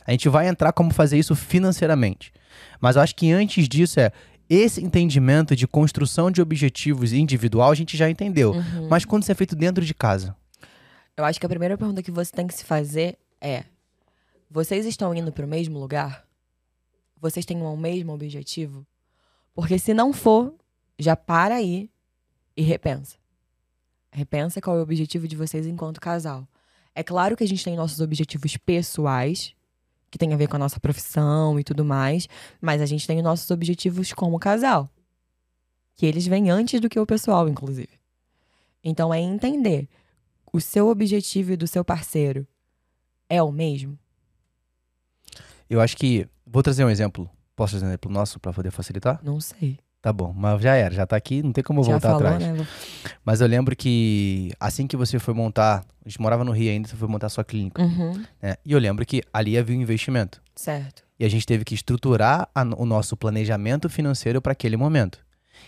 [0.05, 2.31] A gente vai entrar como fazer isso financeiramente.
[2.79, 4.11] Mas eu acho que antes disso é
[4.49, 8.51] esse entendimento de construção de objetivos individual a gente já entendeu.
[8.53, 8.87] Uhum.
[8.89, 10.35] Mas quando isso é feito dentro de casa?
[11.15, 13.65] Eu acho que a primeira pergunta que você tem que se fazer é:
[14.49, 16.25] vocês estão indo para o mesmo lugar?
[17.21, 18.87] Vocês têm o mesmo objetivo?
[19.53, 20.55] Porque se não for,
[20.97, 21.89] já para aí
[22.55, 23.17] e repensa.
[24.11, 26.47] Repensa qual é o objetivo de vocês enquanto casal.
[26.95, 29.53] É claro que a gente tem nossos objetivos pessoais,
[30.09, 32.27] que tem a ver com a nossa profissão e tudo mais,
[32.61, 34.89] mas a gente tem os nossos objetivos como casal.
[35.95, 37.99] Que eles vêm antes do que o pessoal, inclusive.
[38.83, 39.87] Então é entender
[40.51, 42.47] o seu objetivo e do seu parceiro
[43.29, 43.97] é o mesmo?
[45.69, 46.27] Eu acho que.
[46.45, 47.29] Vou trazer um exemplo.
[47.55, 49.19] Posso trazer um exemplo nosso para poder facilitar?
[49.23, 49.77] Não sei.
[50.01, 52.57] Tá bom, mas já era, já tá aqui, não tem como já voltar falou, atrás.
[52.57, 52.67] Né?
[53.23, 56.87] Mas eu lembro que assim que você foi montar, a gente morava no Rio ainda,
[56.87, 57.81] você foi montar sua clínica.
[57.81, 58.23] Uhum.
[58.41, 58.55] Né?
[58.65, 60.41] E eu lembro que ali havia um investimento.
[60.55, 61.03] Certo.
[61.19, 65.19] E a gente teve que estruturar a, o nosso planejamento financeiro para aquele momento.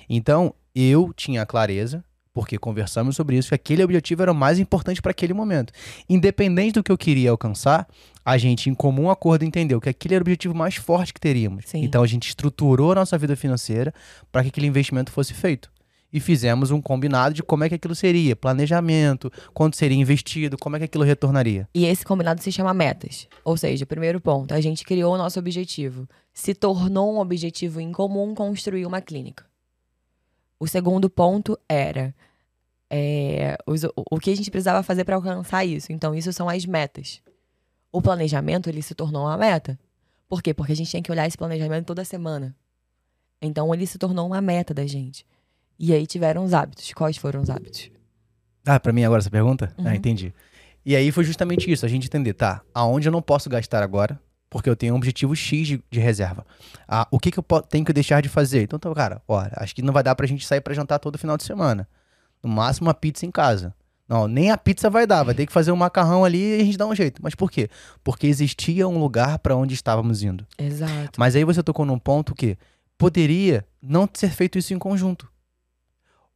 [0.09, 2.01] Então, eu tinha clareza
[2.34, 5.73] porque conversamos sobre isso, que aquele objetivo era o mais importante para aquele momento.
[6.09, 7.88] Independente do que eu queria alcançar,
[8.23, 11.65] a gente, em comum acordo, entendeu que aquele era o objetivo mais forte que teríamos.
[11.67, 11.84] Sim.
[11.84, 13.93] Então a gente estruturou a nossa vida financeira
[14.32, 15.71] para que aquele investimento fosse feito.
[16.13, 20.75] E fizemos um combinado de como é que aquilo seria, planejamento, quanto seria investido, como
[20.75, 21.69] é que aquilo retornaria.
[21.73, 23.29] E esse combinado se chama metas.
[23.45, 26.07] Ou seja, primeiro ponto, a gente criou o nosso objetivo.
[26.34, 29.50] Se tornou um objetivo em comum construir uma clínica.
[30.62, 32.14] O segundo ponto era
[32.88, 35.91] é, os, o que a gente precisava fazer para alcançar isso.
[35.91, 37.20] Então, isso são as metas.
[37.91, 39.80] O planejamento, ele se tornou uma meta.
[40.30, 40.53] Por quê?
[40.53, 42.55] Porque a gente tinha que olhar esse planejamento toda semana.
[43.41, 45.26] Então ele se tornou uma meta da gente.
[45.80, 46.93] E aí tiveram os hábitos.
[46.93, 47.89] Quais foram os hábitos?
[48.64, 49.74] Ah, pra mim agora essa pergunta?
[49.80, 49.88] Uhum.
[49.88, 50.32] Ah, entendi.
[50.86, 54.22] E aí foi justamente isso, a gente entender, tá, aonde eu não posso gastar agora,
[54.51, 56.45] porque eu tenho um objetivo X de, de reserva.
[56.85, 58.63] Ah, o que, que eu tenho que deixar de fazer?
[58.63, 61.17] Então, tá, cara, olha, acho que não vai dar pra gente sair pra jantar todo
[61.17, 61.87] final de semana.
[62.43, 63.73] No máximo uma pizza em casa.
[64.09, 66.65] Não, nem a pizza vai dar, vai ter que fazer um macarrão ali e a
[66.65, 67.23] gente dá um jeito.
[67.23, 67.69] Mas por quê?
[68.03, 70.45] Porque existia um lugar pra onde estávamos indo.
[70.57, 71.17] Exato.
[71.17, 72.57] Mas aí você tocou num ponto que
[72.97, 75.30] poderia não ser feito isso em conjunto.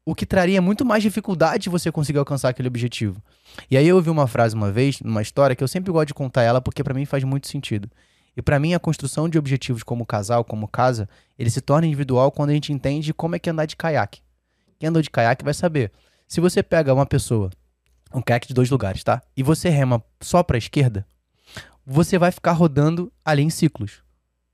[0.05, 3.21] O que traria muito mais dificuldade de você conseguir alcançar aquele objetivo.
[3.69, 6.13] E aí eu ouvi uma frase uma vez, numa história, que eu sempre gosto de
[6.13, 7.89] contar ela porque pra mim faz muito sentido.
[8.37, 12.31] E pra mim a construção de objetivos como casal, como casa, ele se torna individual
[12.31, 14.21] quando a gente entende como é que é andar de caiaque.
[14.77, 15.91] Quem andou de caiaque vai saber.
[16.27, 17.49] Se você pega uma pessoa,
[18.13, 19.21] um caiaque de dois lugares, tá?
[19.35, 21.05] E você rema só pra esquerda,
[21.85, 24.05] você vai ficar rodando ali em ciclos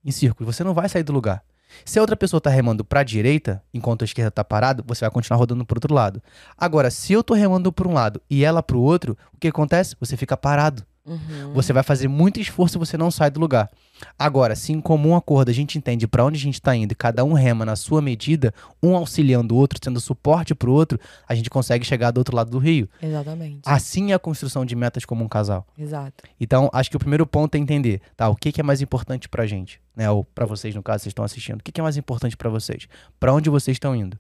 [0.04, 0.56] em círculos.
[0.56, 1.44] Você não vai sair do lugar.
[1.86, 5.12] Se a outra pessoa tá remando pra direita, enquanto a esquerda tá parado, você vai
[5.12, 6.22] continuar rodando pro outro lado.
[6.58, 9.96] Agora, se eu tô remando pra um lado e ela pro outro, o que acontece?
[10.00, 10.86] Você fica parado.
[11.12, 11.54] Uhum.
[11.54, 13.70] Você vai fazer muito esforço e você não sai do lugar.
[14.18, 16.96] Agora, se em comum acordo a gente entende pra onde a gente tá indo e
[16.96, 21.36] cada um rema na sua medida, um auxiliando o outro, sendo suporte pro outro, a
[21.36, 22.90] gente consegue chegar do outro lado do rio.
[23.02, 23.62] Exatamente.
[23.66, 25.68] Assim é a construção de metas como um casal.
[25.78, 26.24] Exato.
[26.40, 28.30] Então, acho que o primeiro ponto é entender, tá?
[28.30, 30.10] O que, que é mais importante pra gente, né?
[30.10, 31.60] Ou pra vocês, no caso, vocês estão assistindo.
[31.60, 32.88] O que, que é mais importante pra vocês?
[33.20, 34.18] Pra onde vocês estão indo?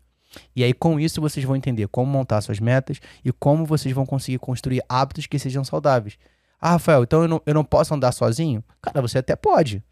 [0.56, 4.06] E aí, com isso, vocês vão entender como montar suas metas e como vocês vão
[4.06, 6.18] conseguir construir hábitos que sejam saudáveis.
[6.62, 8.64] Ah, Rafael, então eu não, eu não posso andar sozinho?
[8.80, 9.84] Cara, você até pode.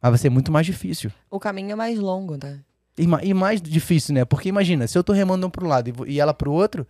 [0.00, 1.12] Mas vai ser muito mais difícil.
[1.30, 2.60] O caminho é mais longo, né?
[2.98, 4.24] E, e mais difícil, né?
[4.24, 6.86] Porque imagina, se eu tô remando um pro lado e e ela pro outro,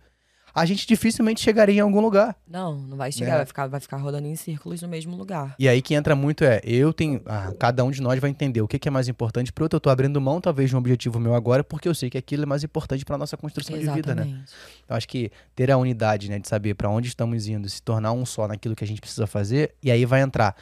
[0.53, 2.35] a gente dificilmente chegaria em algum lugar.
[2.47, 3.37] Não, não vai chegar, Né?
[3.37, 5.55] vai, ficar, vai ficar rodando em círculos no mesmo lugar.
[5.59, 8.61] E aí que entra muito é, eu tenho, ah, cada um de nós vai entender
[8.61, 9.77] o que, que é mais importante pro outro.
[9.77, 12.43] Eu tô abrindo mão talvez de um objetivo meu agora, porque eu sei que aquilo
[12.43, 14.23] é mais importante pra nossa construção de vida, né?
[14.23, 14.53] Exatamente.
[14.83, 18.11] Então acho que ter a unidade, né, de saber pra onde estamos indo, se tornar
[18.11, 20.55] um só naquilo que a gente precisa fazer, e aí vai entrar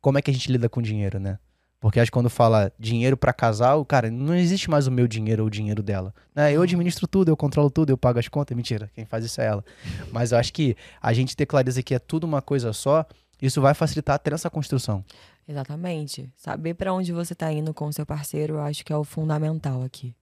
[0.00, 1.38] como é que a gente lida com dinheiro, né?
[1.80, 5.42] Porque acho que quando fala dinheiro pra casal, cara, não existe mais o meu dinheiro
[5.42, 6.14] ou o dinheiro dela.
[6.34, 6.52] Né?
[6.52, 8.54] Eu administro tudo, eu controlo tudo, eu pago as contas.
[8.54, 9.64] Mentira, quem faz isso é ela.
[10.12, 13.06] Mas eu acho que a gente ter clareza que é tudo uma coisa só,
[13.40, 15.02] isso vai facilitar até essa construção.
[15.48, 16.30] Exatamente.
[16.36, 19.02] Saber pra onde você tá indo com o seu parceiro, eu acho que é o
[19.02, 20.14] fundamental aqui.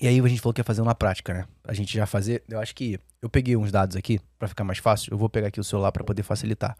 [0.00, 1.44] E aí a gente falou que ia fazer na prática, né?
[1.62, 2.42] A gente já fazer.
[2.48, 5.12] Eu acho que eu peguei uns dados aqui pra ficar mais fácil.
[5.12, 6.76] Eu vou pegar aqui o celular pra poder facilitar.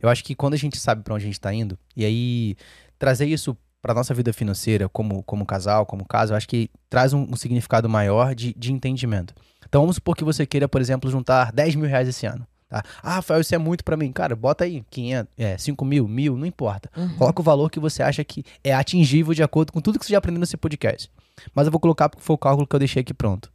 [0.00, 2.56] Eu acho que quando a gente sabe pra onde a gente tá indo e aí
[3.00, 7.12] trazer isso pra nossa vida financeira como como casal, como casa, eu acho que traz
[7.12, 9.34] um, um significado maior de, de entendimento.
[9.66, 12.46] Então vamos supor que você queira, por exemplo, juntar 10 mil reais esse ano.
[12.68, 12.84] Tá?
[13.02, 14.12] Ah, Rafael, isso é muito pra mim.
[14.12, 16.90] Cara, bota aí 500, é, 5 mil, mil, não importa.
[16.96, 17.16] Uhum.
[17.16, 20.12] Coloca o valor que você acha que é atingível de acordo com tudo que você
[20.12, 21.10] já aprendeu nesse podcast.
[21.54, 23.50] Mas eu vou colocar porque foi o cálculo que eu deixei aqui pronto.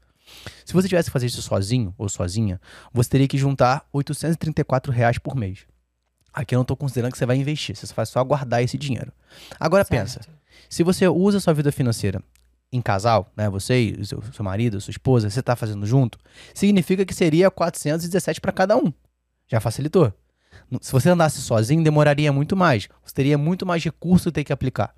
[0.66, 2.60] Se você tivesse que fazer isso sozinho ou sozinha,
[2.92, 5.66] você teria que juntar 834 reais por mês.
[6.36, 9.14] Aqui eu não estou considerando que você vai investir, você vai só guardar esse dinheiro.
[9.58, 10.30] Agora pensa, Certo.
[10.70, 12.22] se você usa a sua vida financeira
[12.74, 16.18] em casal, né, você e seu, seu marido, sua esposa, você está fazendo junto,
[16.54, 18.92] significa que seria 417 para cada um.
[19.48, 20.12] Já facilitou.
[20.82, 22.90] Se você andasse sozinho, demoraria muito mais.
[23.06, 24.94] Você teria muito mais recurso ter que aplicar.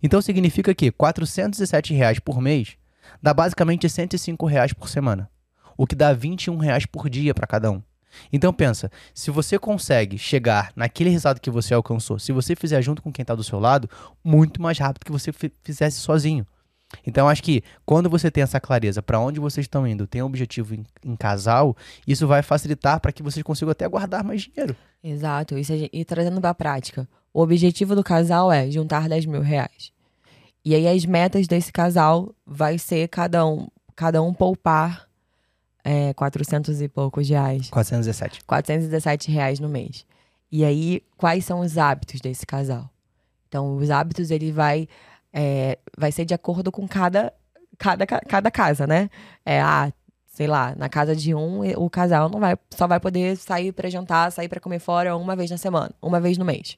[0.00, 2.76] Então significa que 417 reais por mês
[3.20, 5.28] dá basicamente 105 reais por semana.
[5.76, 7.82] O que dá 21 reais por dia para cada um.
[8.32, 13.02] Então pensa, se você consegue chegar naquele resultado que você alcançou, se você fizer junto
[13.02, 13.88] com quem está do seu lado,
[14.24, 16.46] muito mais rápido que você fi- fizesse sozinho.
[17.06, 20.26] Então acho que quando você tem essa clareza para onde vocês estão indo, tem um
[20.26, 21.76] objetivo em, em casal,
[22.06, 24.74] isso vai facilitar para que vocês consigam até guardar mais dinheiro.
[25.02, 25.58] Exato.
[25.58, 27.08] Isso a e trazendo pra prática.
[27.34, 29.90] O objetivo do casal é juntar 10 mil reais.
[30.64, 35.06] E aí as metas desse casal vai ser cada um, cada um poupar
[35.88, 37.70] é, 400 e poucos reais.
[37.70, 38.42] 417.
[38.44, 40.04] 417 reais no mês.
[40.50, 42.90] E aí, quais são os hábitos desse casal?
[43.48, 44.88] Então, os hábitos, ele vai,
[45.32, 47.32] é, vai ser de acordo com cada,
[47.78, 49.08] cada, ca- cada casa, né?
[49.44, 49.92] É, ah,
[50.26, 53.88] sei lá, na casa de um, o casal não vai, só vai poder sair pra
[53.88, 56.76] jantar, sair pra comer fora uma vez na semana, uma vez no mês.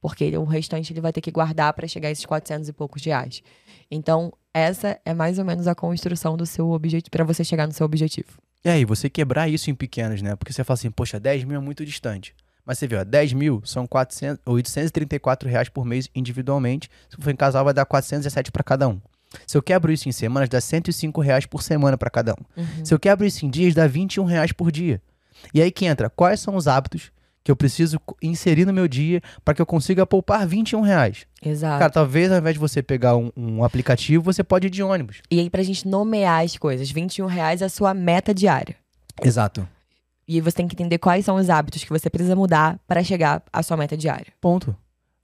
[0.00, 2.72] Porque ele- o restante ele vai ter que guardar pra chegar a esses 400 e
[2.72, 3.42] poucos reais.
[3.90, 7.72] Então, essa é mais ou menos a construção do seu objetivo, pra você chegar no
[7.72, 8.38] seu objetivo.
[8.64, 10.34] E aí, você quebrar isso em pequenos, né?
[10.34, 12.34] Porque você fala assim, poxa, 10 mil é muito distante.
[12.64, 16.90] Mas você viu, ó, 10 mil são 400, 834 reais por mês individualmente.
[17.08, 19.00] Se for em casal, vai dar 417 para cada um.
[19.46, 22.60] Se eu quebro isso em semanas, dá 105 reais por semana para cada um.
[22.60, 22.84] Uhum.
[22.84, 25.00] Se eu quebro isso em dias, dá 21 reais por dia.
[25.54, 27.12] E aí que entra, quais são os hábitos
[27.46, 31.28] que eu preciso inserir no meu dia para que eu consiga poupar 21 reais.
[31.40, 31.78] Exato.
[31.78, 35.22] Cara, talvez ao invés de você pegar um, um aplicativo, você pode ir de ônibus.
[35.30, 38.74] E aí, pra gente nomear as coisas, 21 reais é a sua meta diária.
[39.22, 39.66] Exato.
[40.26, 43.40] E você tem que entender quais são os hábitos que você precisa mudar para chegar
[43.52, 44.32] à sua meta diária.
[44.40, 44.74] Ponto.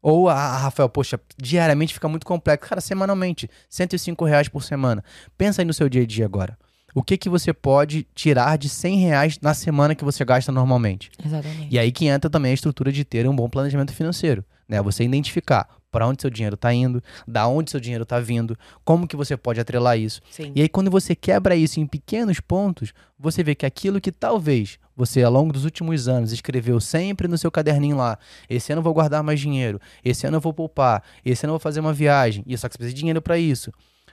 [0.01, 2.69] Ou, ah, Rafael, poxa, diariamente fica muito complexo.
[2.69, 5.03] Cara, semanalmente, 105 reais por semana.
[5.37, 6.57] Pensa aí no seu dia a dia agora.
[6.95, 11.11] O que que você pode tirar de 100 reais na semana que você gasta normalmente?
[11.25, 11.69] Exatamente.
[11.71, 14.81] E aí que entra também a estrutura de ter um bom planejamento financeiro, né?
[14.83, 19.07] Você identificar para onde seu dinheiro está indo, da onde seu dinheiro está vindo, como
[19.07, 20.23] que você pode atrelar isso.
[20.31, 20.51] Sim.
[20.55, 24.79] E aí quando você quebra isso em pequenos pontos, você vê que aquilo que talvez
[24.97, 28.19] você ao longo dos últimos anos escreveu sempre no seu caderninho lá,
[28.49, 31.55] esse ano eu vou guardar mais dinheiro, esse ano eu vou poupar, esse ano eu
[31.55, 33.73] vou fazer uma viagem, e só que você precisa de dinheiro para isso.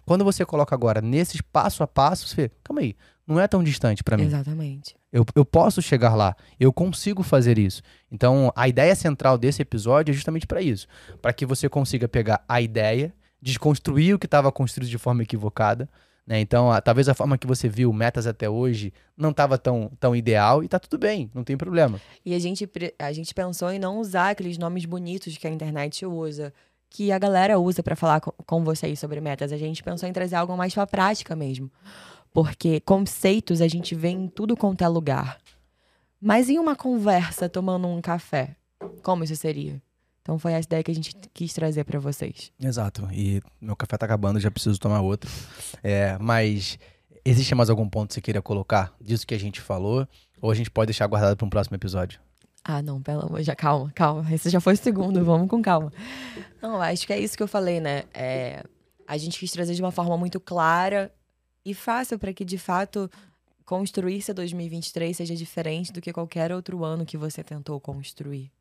[0.10, 2.95] Quando você coloca agora nesses passo a passo, você calma aí,
[3.28, 4.24] não é tão distante para mim.
[4.24, 4.95] Exatamente.
[5.14, 7.84] Eu, eu posso chegar lá, eu consigo fazer isso.
[8.12, 10.88] Então, a ideia central desse episódio é justamente para isso,
[11.22, 15.88] para que você consiga pegar a ideia, desconstruir o que estava construído de forma equivocada.
[16.26, 16.39] Né?
[16.39, 20.16] Então, a- talvez a forma que você viu metas até hoje não estava tão, tão
[20.16, 21.99] ideal e tá tudo bem, não tem problema.
[22.26, 26.05] E a gente, a gente pensou em não usar aqueles nomes bonitos que a internet
[26.05, 26.53] usa,
[26.90, 29.52] que a galera usa pra falar co- com vocês sobre metas.
[29.52, 31.72] A gente pensou em trazer algo mais pra prática mesmo.
[32.34, 35.40] Porque conceitos a gente vê em tudo quanto é lugar.
[36.22, 38.56] Mas em uma conversa tomando um café,
[39.04, 39.82] como isso seria?
[40.22, 42.52] Então foi essa ideia que a gente quis trazer pra vocês.
[42.62, 43.08] Exato.
[43.12, 45.30] E meu café tá acabando, já preciso tomar outro.
[45.82, 46.78] É, mas
[47.26, 50.08] existe mais algum ponto que você queira colocar disso que a gente falou?
[50.42, 52.20] Ou a gente pode deixar guardado para um próximo episódio?
[52.64, 54.34] Ah, não, pelo amor, já calma, calma.
[54.34, 55.91] Esse já foi o segundo, vamos com calma.
[56.62, 58.03] Não, acho que é isso que eu falei, né?
[58.14, 58.64] É,
[59.07, 61.14] a gente quis trazer de uma forma muito clara
[61.66, 63.10] e fácil para que, de fato,
[63.66, 68.51] construir seu 2023 seja diferente do que qualquer outro ano que você tentou construir.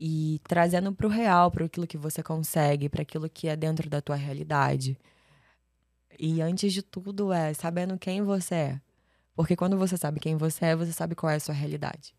[0.00, 4.00] E trazendo pro real, para aquilo que você consegue, para aquilo que é dentro da
[4.00, 4.98] tua realidade.
[6.18, 8.80] E antes de tudo é sabendo quem você é.
[9.34, 12.17] Porque quando você sabe quem você é, você sabe qual é a sua realidade.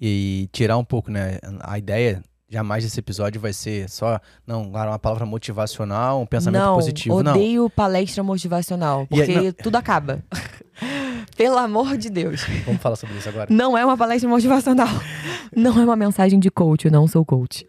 [0.00, 1.38] E tirar um pouco, né?
[1.60, 6.74] A ideia jamais desse episódio vai ser só, não, uma palavra motivacional, um pensamento não,
[6.74, 7.22] positivo.
[7.22, 10.24] Não, odeio palestra motivacional, porque tudo acaba.
[11.36, 12.42] Pelo amor de Deus.
[12.64, 13.52] vamos falar sobre isso agora.
[13.52, 14.88] Não é uma palestra motivacional.
[15.54, 17.66] Não é uma mensagem de coach, eu não sou coach.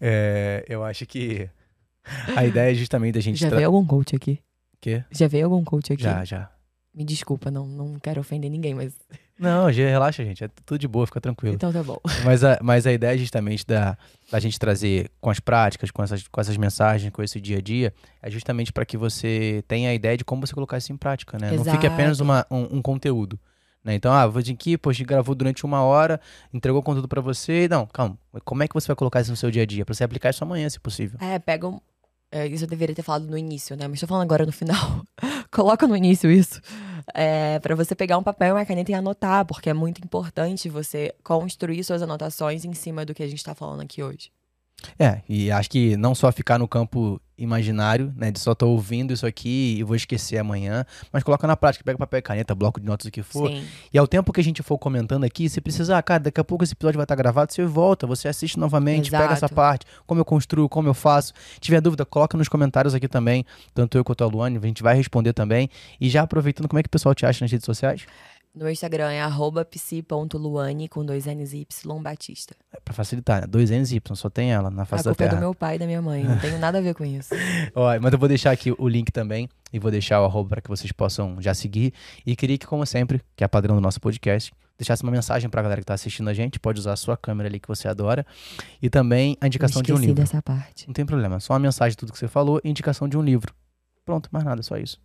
[0.00, 1.48] É, eu acho que
[2.36, 4.40] a ideia é justamente da gente Já tra- veio algum coach aqui?
[4.80, 5.04] Quê?
[5.12, 6.02] Já veio algum coach aqui?
[6.02, 6.50] Já, já.
[6.92, 8.92] Me desculpa, não, não quero ofender ninguém, mas.
[9.40, 10.44] Não, relaxa, gente.
[10.44, 11.54] É tudo de boa, fica tranquilo.
[11.54, 11.98] Então tá bom.
[12.24, 13.96] Mas a, mas a ideia justamente da,
[14.30, 17.60] da gente trazer com as práticas, com essas, com essas mensagens, com esse dia a
[17.60, 20.96] dia, é justamente para que você tenha a ideia de como você colocar isso em
[20.96, 21.52] prática, né?
[21.52, 22.24] Não fique apenas Exato.
[22.24, 23.40] uma, um, um conteúdo.
[23.82, 23.94] Né?
[23.94, 26.20] Então, ah, vou aqui, poxa, gravou durante uma hora,
[26.52, 27.66] entregou conteúdo para você.
[27.68, 28.18] Não, calma.
[28.44, 29.84] Como é que você vai colocar isso no seu dia a dia?
[29.84, 31.18] Para você aplicar isso amanhã, se possível.
[31.20, 31.80] É, pega um.
[32.32, 33.88] É, isso eu deveria ter falado no início, né?
[33.88, 35.04] Mas tô falando agora no final.
[35.50, 36.60] Coloca no início isso.
[37.12, 40.68] É, para você pegar um papel e uma caneta e anotar, porque é muito importante
[40.68, 44.30] você construir suas anotações em cima do que a gente tá falando aqui hoje.
[44.98, 48.30] É, e acho que não só ficar no campo imaginário, né?
[48.30, 51.98] De só tô ouvindo isso aqui e vou esquecer amanhã, mas coloca na prática, pega
[51.98, 53.50] papel e caneta, bloco de notas, o que for.
[53.50, 53.64] Sim.
[53.92, 56.44] E ao tempo que a gente for comentando aqui, se precisar, ah, cara, daqui a
[56.44, 59.54] pouco esse episódio vai estar gravado, você volta, você assiste novamente, pega essa Exato.
[59.54, 61.32] parte, como eu construo, como eu faço.
[61.58, 64.94] Tiver dúvida, coloca nos comentários aqui também, tanto eu quanto a Luane, a gente vai
[64.94, 65.68] responder também.
[66.00, 68.06] E já aproveitando, como é que o pessoal te acha nas redes sociais?
[68.52, 72.54] No meu Instagram é arroba psi.luane com dois N's e Y Batista.
[72.72, 73.46] É pra facilitar, né?
[73.46, 75.38] Dois N's e Y, só tem ela na A face da culpa é terra.
[75.38, 76.24] do meu pai e da minha mãe.
[76.24, 77.32] Não tenho nada a ver com isso.
[77.76, 80.60] Ó, mas eu vou deixar aqui o link também e vou deixar o arroba para
[80.60, 81.94] que vocês possam já seguir.
[82.26, 85.62] E queria que, como sempre, que é padrão do nosso podcast, deixasse uma mensagem pra
[85.62, 86.58] galera que tá assistindo a gente.
[86.58, 88.26] Pode usar a sua câmera ali que você adora.
[88.82, 90.16] E também a indicação de um livro.
[90.16, 90.88] dessa parte.
[90.88, 93.22] Não tem problema, só uma mensagem de tudo que você falou e indicação de um
[93.22, 93.54] livro.
[94.04, 94.98] Pronto, mais nada, só isso.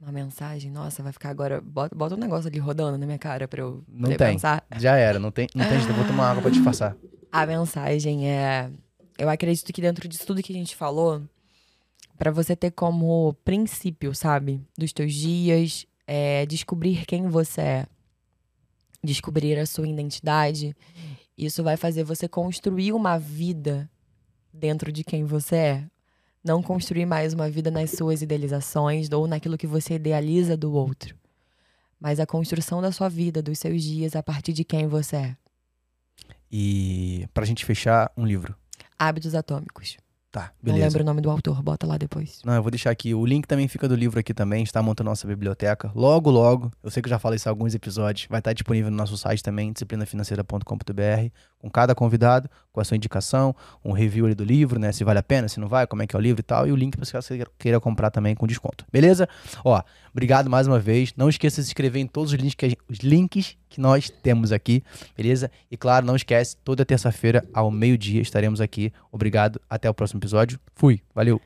[0.00, 1.60] Uma mensagem, nossa, vai ficar agora.
[1.60, 4.16] Bota, bota um negócio ali rodando na minha cara pra eu Não tem.
[4.16, 4.64] pensar.
[4.76, 6.96] Já era, não tem, não tem vou tomar água pra disfarçar.
[7.32, 8.70] A mensagem é.
[9.18, 11.22] Eu acredito que dentro disso tudo que a gente falou,
[12.16, 14.62] pra você ter como princípio, sabe?
[14.78, 17.86] Dos teus dias, é descobrir quem você é.
[19.02, 20.76] Descobrir a sua identidade.
[21.36, 23.90] Isso vai fazer você construir uma vida
[24.52, 25.84] dentro de quem você é.
[26.42, 31.16] Não construir mais uma vida nas suas idealizações ou naquilo que você idealiza do outro.
[32.00, 35.36] Mas a construção da sua vida, dos seus dias, a partir de quem você é.
[36.50, 38.56] E pra gente fechar, um livro.
[38.98, 39.98] Hábitos atômicos.
[40.38, 40.86] Tá, Não beleza.
[40.86, 42.40] lembro o nome do autor, bota lá depois.
[42.44, 43.12] Não, eu vou deixar aqui.
[43.14, 44.62] O link também fica do livro aqui também.
[44.62, 45.90] Está montando nossa biblioteca.
[45.94, 46.70] Logo, logo.
[46.82, 48.26] Eu sei que eu já falei isso em alguns episódios.
[48.30, 53.54] Vai estar disponível no nosso site também, disciplinafinanceira.com.br, com cada convidado, com a sua indicação,
[53.84, 54.92] um review ali do livro, né?
[54.92, 56.66] Se vale a pena, se não vai, como é que é o livro e tal.
[56.66, 58.84] E o link para você queira comprar também com desconto.
[58.92, 59.28] Beleza?
[59.64, 59.82] Ó,
[60.12, 61.12] obrigado mais uma vez.
[61.16, 63.80] Não esqueça de se inscrever em todos os links que, a gente- os links que
[63.80, 64.82] nós temos aqui,
[65.16, 65.50] beleza?
[65.70, 68.92] E claro, não esquece, toda terça-feira ao meio-dia estaremos aqui.
[69.12, 70.58] Obrigado, até o próximo episódio.
[70.74, 71.40] Fui, valeu.